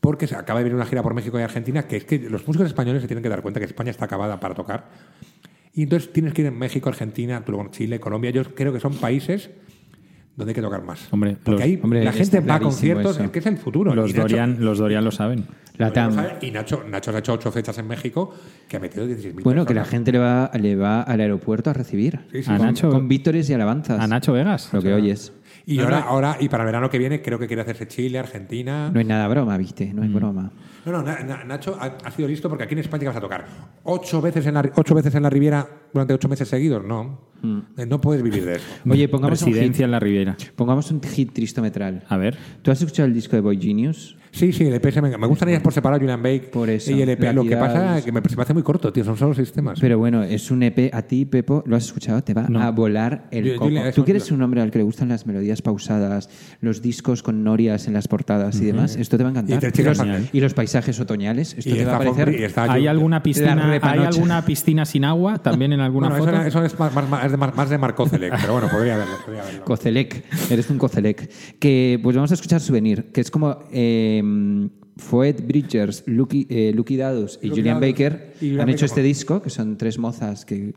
[0.00, 2.46] porque se acaba de venir una gira por México y Argentina, que es que los
[2.46, 4.88] músicos españoles se tienen que dar cuenta que España está acabada para tocar.
[5.74, 8.30] Y entonces tienes que ir en México, Argentina, luego Chile, Colombia.
[8.30, 9.50] Yo creo que son países
[10.36, 11.06] donde hay que tocar más.
[11.12, 13.24] Hombre, porque los- ahí hombre, la gente va a conciertos, eso.
[13.24, 13.94] es que es el futuro.
[13.94, 15.44] Los Y Nacho- Dorian, los Dorian lo saben.
[15.76, 16.14] La TAM.
[16.42, 18.34] Y Nacho, Nacho ha hecho ocho fechas en México
[18.68, 19.90] que ha metido 16.000 Bueno, que la personas.
[19.90, 22.20] gente le va, le va al aeropuerto a recibir.
[22.32, 23.98] Sí, sí, A con- Nacho- Con vítores y alabanzas.
[24.00, 24.70] A Nacho Vegas.
[24.72, 25.32] Lo que oyes.
[25.66, 26.06] Y No, ahora, no.
[26.06, 28.90] ahora, y para el verano que viene, creo que quiere hacerse Chile, Argentina.
[28.92, 30.50] No hay nada broma, viste, no hay broma.
[30.86, 33.16] No, no, Na- Na- Nacho ha, ha sido listo porque aquí en España ¿qué vas
[33.16, 33.44] a tocar
[33.84, 36.84] ocho veces en la, ocho veces en la Riviera durante ocho meses seguidos.
[36.84, 37.28] No,
[37.76, 38.66] Eh, no puedes vivir de eso.
[38.90, 40.36] Oye, pongamos un, hit, Residencia en la Riviera.
[40.56, 42.04] pongamos un hit tristometral.
[42.08, 42.36] A ver.
[42.62, 44.16] ¿Tú has escuchado el disco de Boy Genius?
[44.32, 46.92] Sí, sí, el EP se me, me gustan ellas por separado, Julian Bake Por eso,
[46.92, 47.32] y el EP.
[47.34, 49.52] Lo que pasa es que me, se me hace muy corto, tío, son solo seis
[49.52, 49.78] temas.
[49.80, 50.90] Pero bueno, es un EP.
[50.94, 52.22] A ti, Pepo, ¿lo has escuchado?
[52.22, 52.60] Te va No.
[52.62, 53.70] a volar el Yo- coco.
[53.94, 56.28] Tú que eres un hombre al que le gustan las melodías pausadas,
[56.60, 59.62] los discos con norias en las portadas y demás, esto te va a encantar.
[59.76, 60.28] Y los, genial.
[60.32, 62.52] y los paisajes otoñales, esto y te va a parecer...
[62.56, 66.36] ¿Hay alguna piscina, ¿hay alguna piscina sin agua también en alguna Bueno, foto?
[66.36, 69.14] eso, eso es más, más- más- es de, más de Marcocelec, pero bueno, podría verlo.
[69.24, 69.64] Podría verlo.
[69.64, 71.28] Cocelec, eres un Cocelec.
[71.58, 74.19] Que pues vamos a escuchar Souvenir, que es como eh,
[74.96, 79.40] Foet Bridgers, Lucky, eh, Lucky Dawes y Lucky Julian Baker y han hecho este disco,
[79.42, 80.74] que son tres mozas que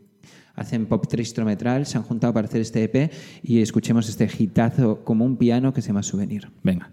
[0.54, 5.24] hacen pop tristrometral, se han juntado para hacer este EP y escuchemos este hitazo como
[5.24, 6.50] un piano que se llama Souvenir.
[6.62, 6.92] Venga.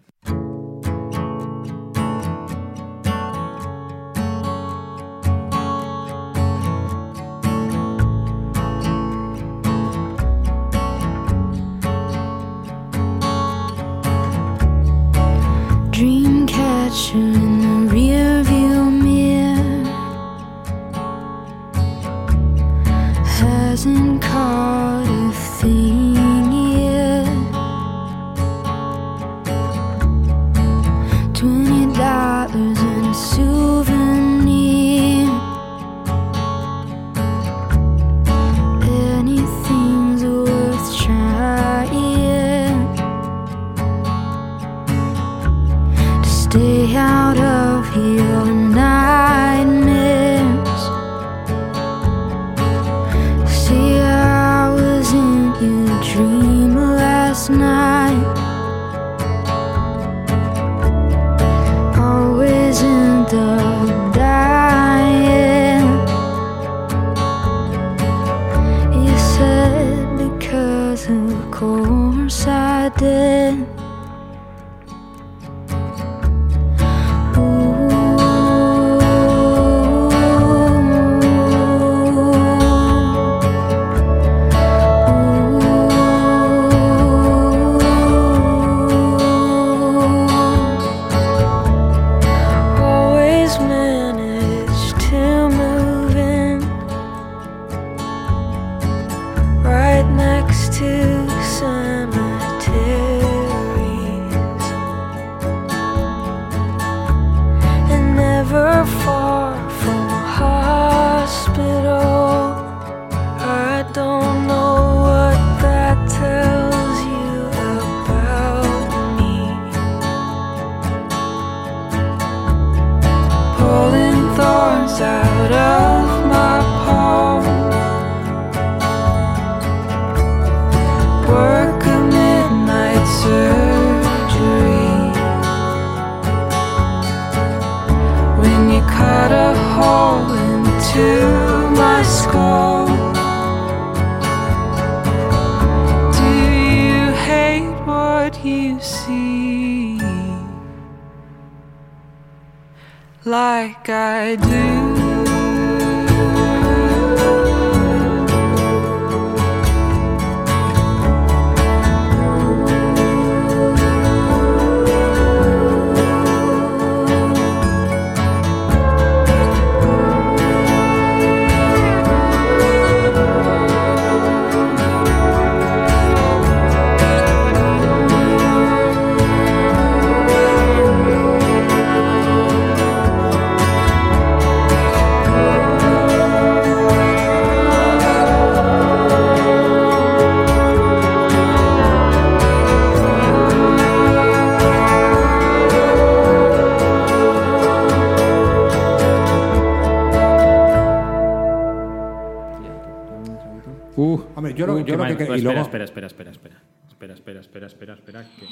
[205.71, 207.13] Espera, espera, espera, espera, espera.
[207.13, 208.45] Espera, espera, espera, espera, que-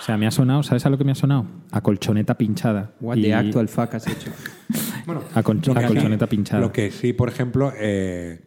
[0.00, 1.46] O sea, me ha sonado, ¿sabes a lo que me ha sonado?
[1.70, 2.92] A colchoneta pinchada.
[3.00, 4.30] What Y- the actual fuck has hecho?
[5.06, 6.60] Bueno, A, colchoneta pinchada.
[6.60, 8.40] Lo que sí, por ejemplo, eh,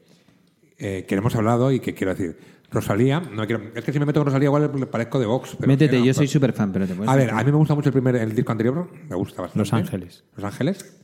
[0.78, 2.38] eh, que hemos hablado y que quiero decir,
[2.72, 5.56] Rosalía, no quiero, es que si me meto con Rosalía igual le parezco de Vox.
[5.58, 7.52] Pero Métete, que no, yo soy súper fan, pero te puedes A ver, a mí
[7.52, 9.60] me gusta mucho el primer el disco anterior, me gusta bastante.
[9.60, 10.24] Los Ángeles.
[10.36, 11.02] Los Ángeles.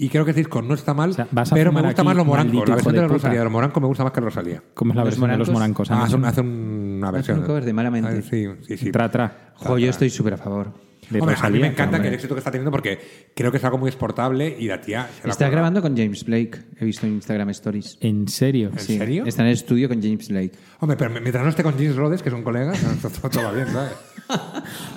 [0.00, 2.16] Y creo que el disco no está mal, sea, vas a pero me gusta más
[2.16, 2.66] los morancos.
[2.66, 4.62] La versión de, Rosalía de los morancos me gusta más que Rosalía.
[4.72, 5.90] ¿Cómo es la Los versión de los morancos?
[5.90, 7.40] Ah, hace, una versión.
[7.40, 8.08] un cover de Malamente.
[8.08, 8.90] Ah, sí, sí, sí.
[8.90, 9.52] Tra, tra.
[9.56, 10.72] Jo, yo estoy súper a favor.
[11.10, 12.98] De Hombre, a mí me encanta que el éxito que está teniendo porque
[13.34, 16.24] creo que es algo muy exportable y la tía se la Está grabando con James
[16.24, 17.98] Blake, he visto en Instagram Stories.
[18.00, 18.70] ¿En serio?
[18.72, 19.24] ¿En Sí, serio?
[19.26, 20.52] Está en el estudio con James Blake.
[20.78, 22.72] Hombre, pero mientras no esté con James Rhodes, que es un colega,
[23.02, 23.92] todo, todo va bien, ¿sabes?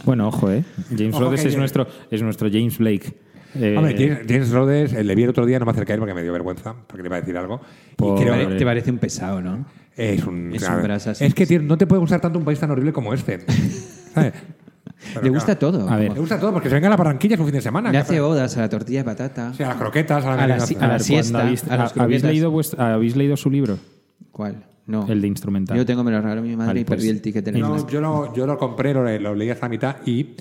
[0.06, 0.64] Bueno, ojo, ¿eh?
[0.90, 3.14] James Ojo Rhodes es nuestro, es nuestro James Blake.
[3.56, 5.96] Eh, Hombre, James, James Rhodes, eh, le vi el otro día, no me acerqué a
[5.96, 7.62] él porque me dio vergüenza, porque le iba a decir algo.
[7.96, 9.66] Por- Y creo pare- Te parece un pesado, ¿no?
[9.96, 10.52] es un...
[10.56, 11.22] es claro, un brasas.
[11.22, 13.40] es que tío, no te puede gustar tanto un país tan horrible como este.
[14.14, 14.34] ¿Sabes?
[15.14, 15.90] Pero, Le gusta claro, todo.
[15.90, 16.14] A ver.
[16.14, 17.90] Le gusta todo, porque se venga a la Barranquilla es un fin de semana.
[17.90, 19.54] Le ¿qué hace odas a la tortilla de patata.
[19.54, 21.96] Sí, a las croquetas, a la A la si- a la siesta, habéis, a las
[21.98, 22.24] ha- ¿habéis, croquetas.
[22.24, 23.78] leído ¿Habéis leído su libro?
[24.32, 24.64] ¿Cuál?
[24.88, 25.06] No.
[25.08, 25.78] El de instrumental.
[25.78, 27.88] Yo tengo, me lo regaló mi madre Vale, y pues, perdí el ticket el No,
[27.88, 30.36] yo, lo, yo lo compré, lo, lo leí hasta la mitad y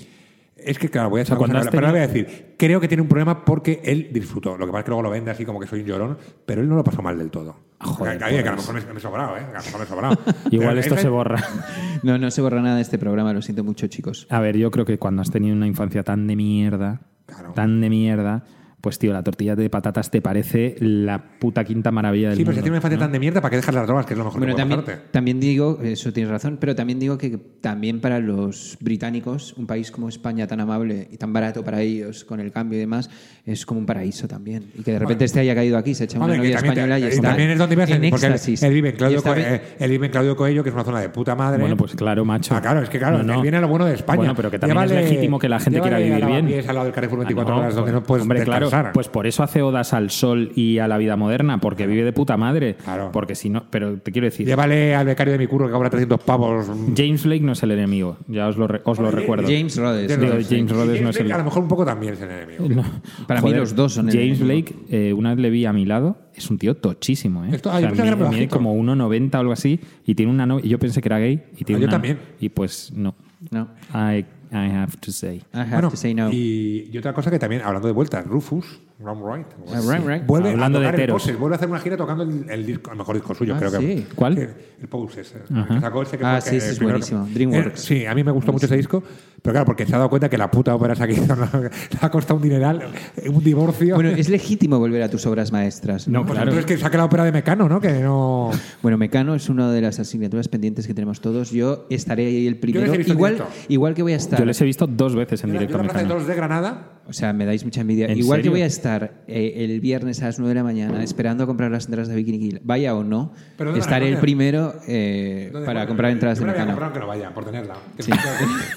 [0.65, 2.79] es que, claro, voy a sea, echar cuando pero ahora voy a tenido- decir, creo
[2.79, 4.57] que tiene un problema porque él disfrutó.
[4.57, 6.61] Lo que pasa es que luego lo vende así como que soy un llorón, pero
[6.61, 7.55] él no lo pasó mal del todo.
[7.79, 9.41] Joder, que, que a lo mejor me, me he sobrado, ¿eh?
[9.41, 10.17] A lo mejor me he sobrado.
[10.51, 11.43] Igual esto ese- se borra.
[12.03, 14.27] No, no se borra nada de este programa, lo siento mucho, chicos.
[14.29, 17.53] A ver, yo creo que cuando has tenido una infancia tan de mierda, Claro.
[17.53, 18.43] tan de mierda,
[18.83, 22.51] pues tío, la tortilla de patatas te parece la puta quinta maravilla del Sí, pero
[22.51, 22.63] si mundo.
[22.63, 24.05] tiene una infancia tan de mierda, ¿para qué dejar las drogas?
[24.05, 25.03] Que es lo mejor Bueno, que también, pasarte.
[25.09, 29.89] también digo, eso tienes razón, pero también digo que también para los británicos, un país
[29.89, 33.09] como España tan amable y tan barato para ellos con el cambio y demás,
[33.45, 34.65] es como un paraíso también.
[34.77, 36.99] Y que de repente este haya caído aquí, se echa una Hombre, que novia española
[36.99, 38.63] y y está también es donde vives, en porque él, éxtasis.
[38.63, 40.83] él vive en Claudio, Y Co- eh, él vive en Claudio Coello, que es una
[40.83, 41.57] zona de puta madre.
[41.61, 42.53] Bueno, pues claro, macho.
[42.53, 43.41] Ah, claro, es que claro, No, no.
[43.41, 44.17] viene lo bueno de España.
[44.17, 46.47] Bueno, pero que también Llévale- es legítimo que la gente quiera vivir a bien.
[46.67, 49.27] Al lado del Carrefour 24 Ah, no, horas, donde no puedes Hombre, claro, pues por
[49.27, 52.75] eso hace odas al sol y a la vida moderna, porque vive de puta madre.
[52.83, 53.09] Claro.
[53.11, 55.89] Porque si no, pero te quiero decir, Llévale al becario de mi curro que cobra
[55.89, 56.67] 300 pavos.
[56.95, 59.47] James Blake no es el enemigo, ya os lo, re- os lo recuerdo.
[59.47, 60.07] James Rhodes.
[60.19, 60.39] Digo, ¿no?
[60.49, 62.65] James Rhodes no es el A lo mejor un poco también es el enemigo.
[62.69, 62.83] No.
[63.27, 64.67] Para mí los dos son el James enemigo.
[64.71, 64.75] Blake,
[65.09, 67.49] eh, una vez le vi a mi lado, es un tío tochísimo, ¿eh?
[67.53, 70.45] Esto- ah, O yo sea, mide- mide como 1,90 o algo así y tiene una
[70.45, 70.65] novia.
[70.65, 72.17] y Yo pensé que era gay y tiene Ah, yo una- también.
[72.39, 73.15] Y pues no.
[73.51, 73.67] No.
[73.93, 75.41] I, I have to say.
[75.53, 76.29] I have Bueno, to say no.
[76.31, 80.25] y, y otra cosa que también, hablando de vueltas, Rufus, Ram Wright, Ah, Ram Wright.
[80.25, 81.21] vuelve Hablando a de tocar el heteros.
[81.21, 83.59] Poses, vuelve a hacer una gira tocando el, el disco, el mejor disco suyo, Ah,
[83.59, 83.77] creo que.
[83.79, 84.07] sí.
[84.15, 84.35] ¿Cuál?
[84.35, 85.33] que- El Poses.
[85.53, 85.75] Ajá.
[85.75, 87.25] que sacó ese que Ah, sí, el es buenísimo.
[87.25, 87.79] que- DreamWorks.
[87.79, 89.01] Eh, sí, a mí me gustó mucho ese disco,
[89.41, 91.47] pero claro, porque se ha dado cuenta que la puta ópera hizo ¿no?
[91.61, 91.69] le
[92.01, 92.83] ha costado un dineral,
[93.29, 93.95] un divorcio.
[93.95, 96.07] Bueno, es legítimo volver a tus obras maestras.
[96.07, 96.51] No, Pues claro.
[96.51, 97.79] entonces que saque la ópera de Mecano, ¿no?
[97.79, 98.51] Que no.
[98.81, 101.51] Bueno, Mecano es una de las asignaturas pendientes que tenemos todos.
[101.51, 102.85] Yo estaré ahí el primero.
[102.85, 104.37] les he visto en Igual, igual que voy a estar.
[104.39, 105.77] Yo les he visto dos veces en Yo directo.
[105.77, 106.07] de Mecano.
[106.09, 106.89] toros de Granada.
[107.07, 108.05] O sea, me dais mucha envidia.
[108.07, 111.03] ¿En Igual que voy a estar eh, el viernes a las 9 de la mañana
[111.03, 114.17] esperando a comprar las entradas de Bikini Kill, vaya o no, Pero ¿dónde estaré el
[114.17, 117.75] primero eh, para Bueno, comprar entradas yo de comprar aunque no vaya, por tenerla.
[117.97, 118.03] Que,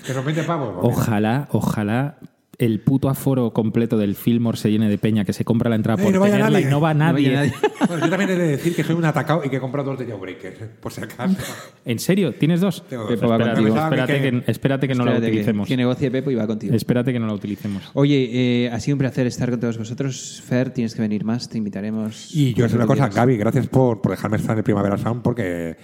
[0.06, 0.74] que son 20 pavos.
[0.74, 2.18] porque- Ojalá, ojalá
[2.58, 6.00] el puto aforo completo del Fillmore se llene de peña que se compra la entrada
[6.00, 6.66] Eh, por no vaya tenerla nadie.
[6.66, 7.52] y no va No nadie.
[7.86, 9.98] Bueno, yo también he de decir que soy un atacado y que he comprado dos
[10.00, 11.36] de Jawbreaker, por si acaso.
[11.84, 12.34] ¿En serio?
[12.34, 12.82] ¿Tienes dos?
[12.88, 13.12] Tengo dos.
[13.12, 13.76] Pepo espérate, contigo.
[13.76, 15.68] espérate Pensaba que, que- espérate que no la Espérate que- utilicemos.
[15.68, 16.74] Que negocie Pepo y va contigo.
[16.74, 17.82] Espérate que no la utilicemos.
[17.94, 18.30] Oye,
[18.64, 20.42] eh, ha sido un placer estar con todos vosotros.
[20.44, 22.34] Fer, tienes que venir más, te invitaremos.
[22.34, 23.08] Y yo sé una cosa.
[23.08, 25.76] Gaby, gracias por, por dejarme estar en el Primavera Sound porque,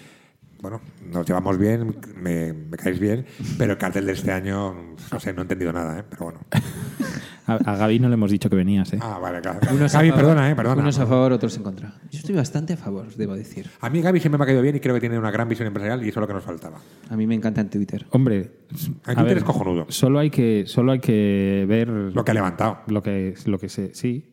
[0.62, 0.80] bueno,
[1.12, 3.26] nos llevamos bien, me, me caéis bien,
[3.58, 4.74] pero el cartel de este año,
[5.12, 6.04] no sé, no he entendido nada, ¿eh?
[6.08, 6.40] pero bueno.
[7.44, 9.00] A, a Gaby no le hemos dicho que venías, ¿eh?
[9.02, 9.58] Ah, vale, claro.
[9.74, 10.82] Unos Gaby, a favor, perdona, eh, perdona.
[10.82, 11.92] Unos a favor, otros en contra.
[12.12, 13.68] Yo estoy bastante a favor, debo decir.
[13.80, 15.66] A mí Gaby siempre me ha caído bien y creo que tiene una gran visión
[15.66, 16.78] empresarial y eso es lo que nos faltaba.
[17.10, 18.06] A mí me encanta en Twitter.
[18.10, 19.86] Hombre, En Twitter ver, es cojonudo.
[19.88, 22.78] Solo hay que, solo hay que ver Lo que ha levantado.
[22.86, 24.30] lo que, lo que se, sí.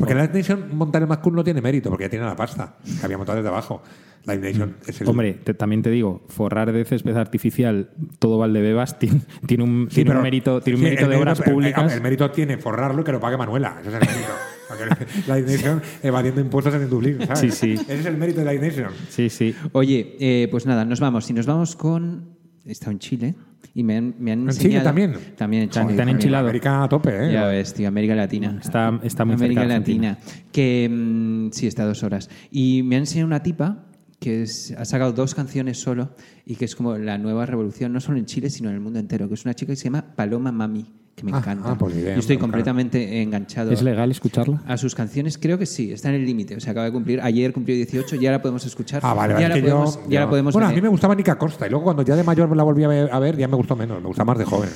[0.00, 2.34] Porque la Live Nation montar el más cool no tiene mérito, porque ya tiene la
[2.36, 3.82] pasta que había montado desde abajo.
[4.26, 5.08] Live Nation es el.
[5.08, 9.96] Hombre, te- también te digo, forrar de césped artificial todo Valdebebas tiene, tiene un, Sí,
[9.96, 11.92] tiene un pero- mérito, tiene un sí, mérito el de obras el- el- públicas.
[11.94, 13.78] El, mérito tiene forrarlo y que lo pague Manuela.
[13.80, 14.32] Ese es el mérito.
[14.68, 17.38] Porque Live Nation evadiendo impuestos en el Dublín, ¿sabes?
[17.40, 17.72] Sí, sí.
[17.72, 18.90] Ese es el mérito de Live Nation.
[19.08, 19.54] Sí, sí.
[19.72, 21.24] Oye, eh, pues nada, nos vamos.
[21.24, 22.36] Si nos vamos con.
[22.66, 23.34] He estado en Chile
[23.74, 24.84] y me han, me han ¿En Chile enseñado.
[24.84, 25.12] también?
[25.36, 25.84] También en Chile.
[25.84, 26.16] ¿Te han también.
[26.16, 26.44] enchilado?
[26.44, 27.32] América a tope, ¿eh?
[27.32, 28.58] Ya ves, tío, América Latina.
[28.60, 29.78] Está- está muy América cerca.
[29.78, 30.18] Latina.
[30.52, 32.28] Que mm, sí, está a dos horas.
[32.50, 33.86] Y me han enseñado una tipa
[34.18, 36.10] que es- ha sacado dos canciones solo
[36.44, 38.98] y que es como la nueva revolución, no solo en Chile, sino en el mundo
[38.98, 39.28] entero.
[39.28, 40.86] Que es una chica que se llama Paloma Mami,
[41.20, 41.70] que me Ah, encanta.
[41.72, 43.70] ah, pues idea, Yo estoy a completamente enganchado.
[43.72, 44.62] ¿Es legal escucharla?
[44.66, 46.56] A sus canciones creo que sí, está en el límite.
[46.56, 47.20] O sea, acaba de cumplir.
[47.20, 49.00] Ayer cumplió 18, ya la podemos escuchar.
[49.04, 49.48] Ah, vale, ya vale.
[49.48, 50.76] la es que podemos, yo, ya la yo- podemos Bueno, a ver.
[50.76, 53.18] mí me gustaba Nica Costa y luego cuando ya de mayor la volví a a
[53.18, 54.00] ver, ya me gustó menos.
[54.00, 54.70] Me gusta más de joven.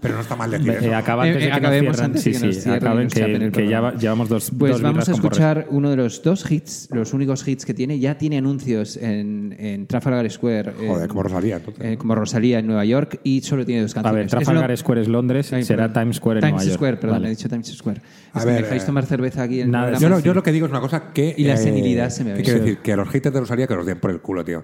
[0.00, 0.94] Pero no está mal decir Eh, eso.
[0.96, 2.04] acaba antes Eh, de que acabemos cierren.
[2.04, 4.72] antes Sí, de que nos sí, y acaben que, que ya va- llevamos dos Pues
[4.72, 7.98] dos vamos a escuchar uno de los dos hits, los únicos hits que tiene.
[7.98, 10.72] Ya tiene anuncios en, en Trafalgar Square.
[10.72, 11.82] Joder, en- como Rosalía, entonces.
[11.84, 14.16] eh, como Rosalía en Nueva York y solo tiene dos A canciones.
[14.16, 16.02] ver, Es Trafalgar lo- Square es Londres, Ay, será perdón.
[16.02, 16.76] Times Square en Times Nueva York.
[16.76, 17.26] Square, perdón, Vale.
[17.26, 18.00] he dicho Times Square.
[18.00, 19.98] A Es que ver, me dejáis eh, tomar cerveza aquí en el nada.
[19.98, 20.22] Yo lo, Sí.
[20.24, 21.30] yo lo que digo es una cosa que.
[21.30, 22.42] eh, Y la senilidad se me ¿qué ve.
[22.42, 22.64] quiero Sí.
[22.66, 22.78] decir?
[22.82, 24.62] Que a los haters de Rosalía que los den por el culo, tío.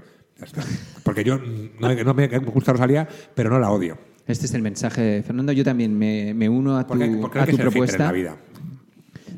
[1.05, 3.99] Porque yo no, no me gusta Rosalía, pero no la odio.
[4.27, 5.53] Este es el mensaje, Fernando.
[5.53, 8.07] Yo también me, me uno a tu, a tu en propuesta.
[8.07, 8.37] la vida.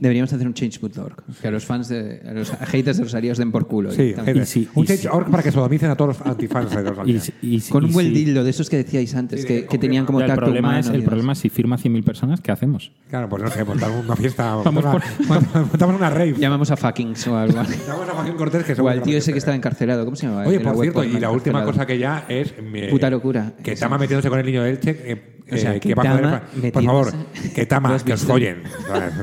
[0.02, 1.14] Deberíamos hacer un change.org.
[1.40, 3.92] Que a los fans de a los haters de Rosalía os den por culo.
[3.92, 7.20] Sí, Y un change.org para que sodomicen a todos los antifans de Y, Rosalía.
[7.20, 9.66] si- y si- Con un buen si- dildo, de esos que decíais antes, Sí, que,
[9.66, 12.02] que tenían como Ya, el tacto problema humano es el problema es si firma 100.000
[12.02, 12.90] personas, ¿qué hacemos?
[13.10, 14.56] Claro, pues no sé, montamos una fiesta.
[14.64, 16.34] Vamos montamos una, montamos una rave.
[16.36, 17.62] Llamamos a fuckings o algo.
[17.62, 20.04] Llamamos a Joaquín Cortés, que o al tío ese que estaba encarcelado.
[20.04, 20.48] ¿Cómo se llamaba?
[20.48, 22.52] Oye, por cierto, y la última cosa que ya es.
[22.60, 23.52] mi- Puta locura.
[23.62, 23.86] Que Esa.
[23.86, 25.41] Tama metiéndose con el niño de Elche.
[25.46, 27.12] Eh, O sea, eh, que va a Por favor,
[27.54, 28.62] que Tama, ¿Lo has que os follen.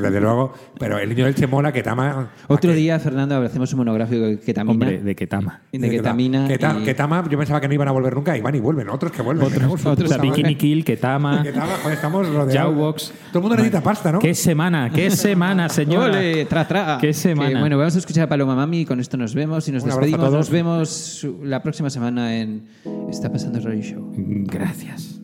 [0.02, 0.54] Desde luego.
[0.80, 2.32] Pero el niño de Elche mola, que Tama.
[2.48, 4.72] Otro que- día, Fernando, hacemos un monográfico de ketamina.
[4.72, 5.62] Hombre, de Ketama.
[5.72, 6.48] de que ketamina.
[6.48, 8.56] Que, ta- y- que Tama, yo pensaba que no iban a volver nunca y van
[8.56, 8.90] y vuelven.
[8.90, 9.46] Otros que vuelven.
[9.46, 10.24] otros O sea, Ketama.
[10.24, 12.54] Bikini Kill, Ketama, Que Tama, joder, estamos rodeados.
[12.54, 13.14] Jawbox.
[13.32, 14.20] Todo el mundo necesita pasta, ¿no?
[14.20, 14.90] ¡Qué semana!
[14.94, 16.18] ¡Qué semana, señora!
[16.18, 16.46] ¡Ole!
[16.46, 16.98] ¡Tra, tra!
[17.02, 17.50] ¡Qué semana!
[17.50, 19.84] Que, bueno, vamos a escuchar a Paloma Mami y con esto nos vemos y nos
[19.84, 20.30] Un abrazo a despedimos.
[20.30, 20.40] todos.
[20.40, 22.68] Nos vemos la próxima semana en
[23.10, 24.14] Está pasando el Radio Show.
[24.16, 25.19] Gracias.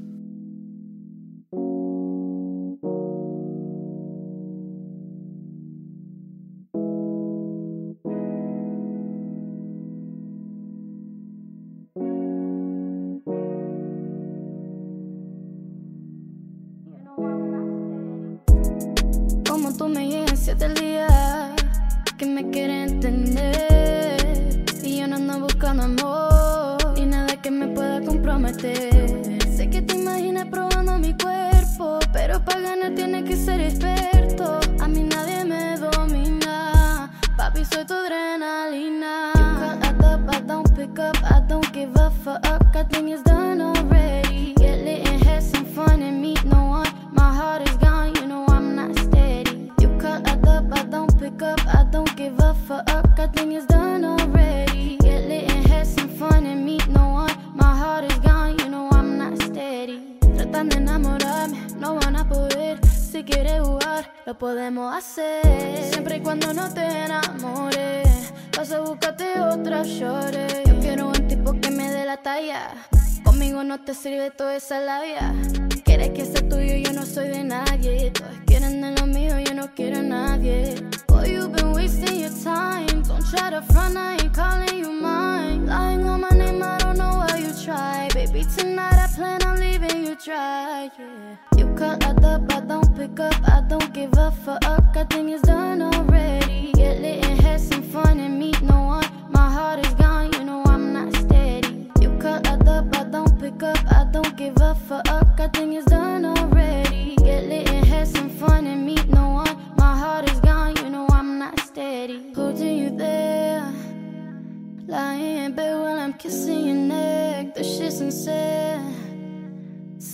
[90.25, 90.89] Dry.
[90.97, 91.35] Yeah.
[91.55, 94.65] You call up, I don't pick up, I don't give a fuck.
[94.65, 96.71] I think it's done already.
[96.73, 99.05] Get lit and have some fun and meet no one.
[99.29, 101.91] My heart is gone, you know I'm not steady.
[102.01, 105.07] You call up, I don't pick up, I don't give a fuck.
[105.07, 105.84] I think it's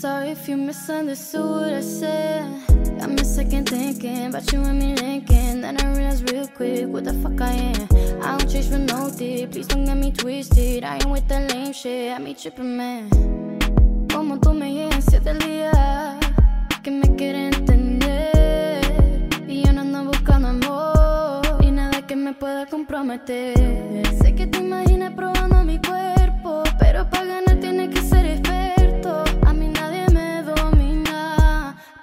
[0.02, 1.74] Sorry if you misunderstood.
[1.74, 2.44] I said,
[2.98, 5.62] got me second thinking about you and me linking.
[5.62, 7.88] Then I realized real quick what the fuck I am.
[8.24, 10.84] I don't chase for no dick, please don't get me twisted.
[10.84, 13.10] I ain't with that lame shit, I me tripping, man.
[14.12, 16.18] Como tú me llegas siete días,
[16.82, 18.82] que me quieren entender.
[19.48, 23.54] Y yo no ando buscando amor, y nada que me pueda comprometer.
[24.20, 28.61] Sé que te imaginas probando mi cuerpo, pero para ganar tiene que ser experto.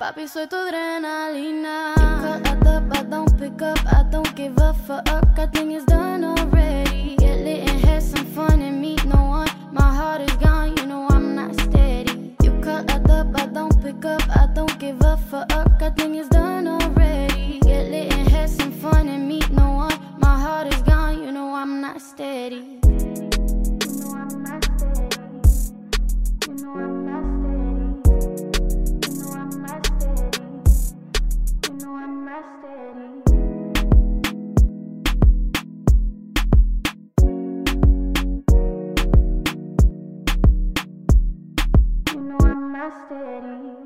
[0.09, 1.93] Papi soy tu adrenalina.
[2.23, 5.07] Call at up, I don't pick up, I don't give a fuck.
[5.37, 7.15] I think it's done already.
[7.19, 9.49] Get lit and have some fun and meet no one.
[9.71, 12.35] My heart is gone, you know I'm not steady.
[12.43, 15.53] You call at up, I don't pick up, I don't give a fuck.
[15.53, 17.61] I think it's done already.
[17.61, 19.99] Get lit and have some fun and meet no one.
[20.19, 22.81] My heart is gone, you know I'm not steady.
[22.81, 25.19] You know I'm not steady.
[26.49, 27.18] You know I'm not
[42.91, 43.78] steady.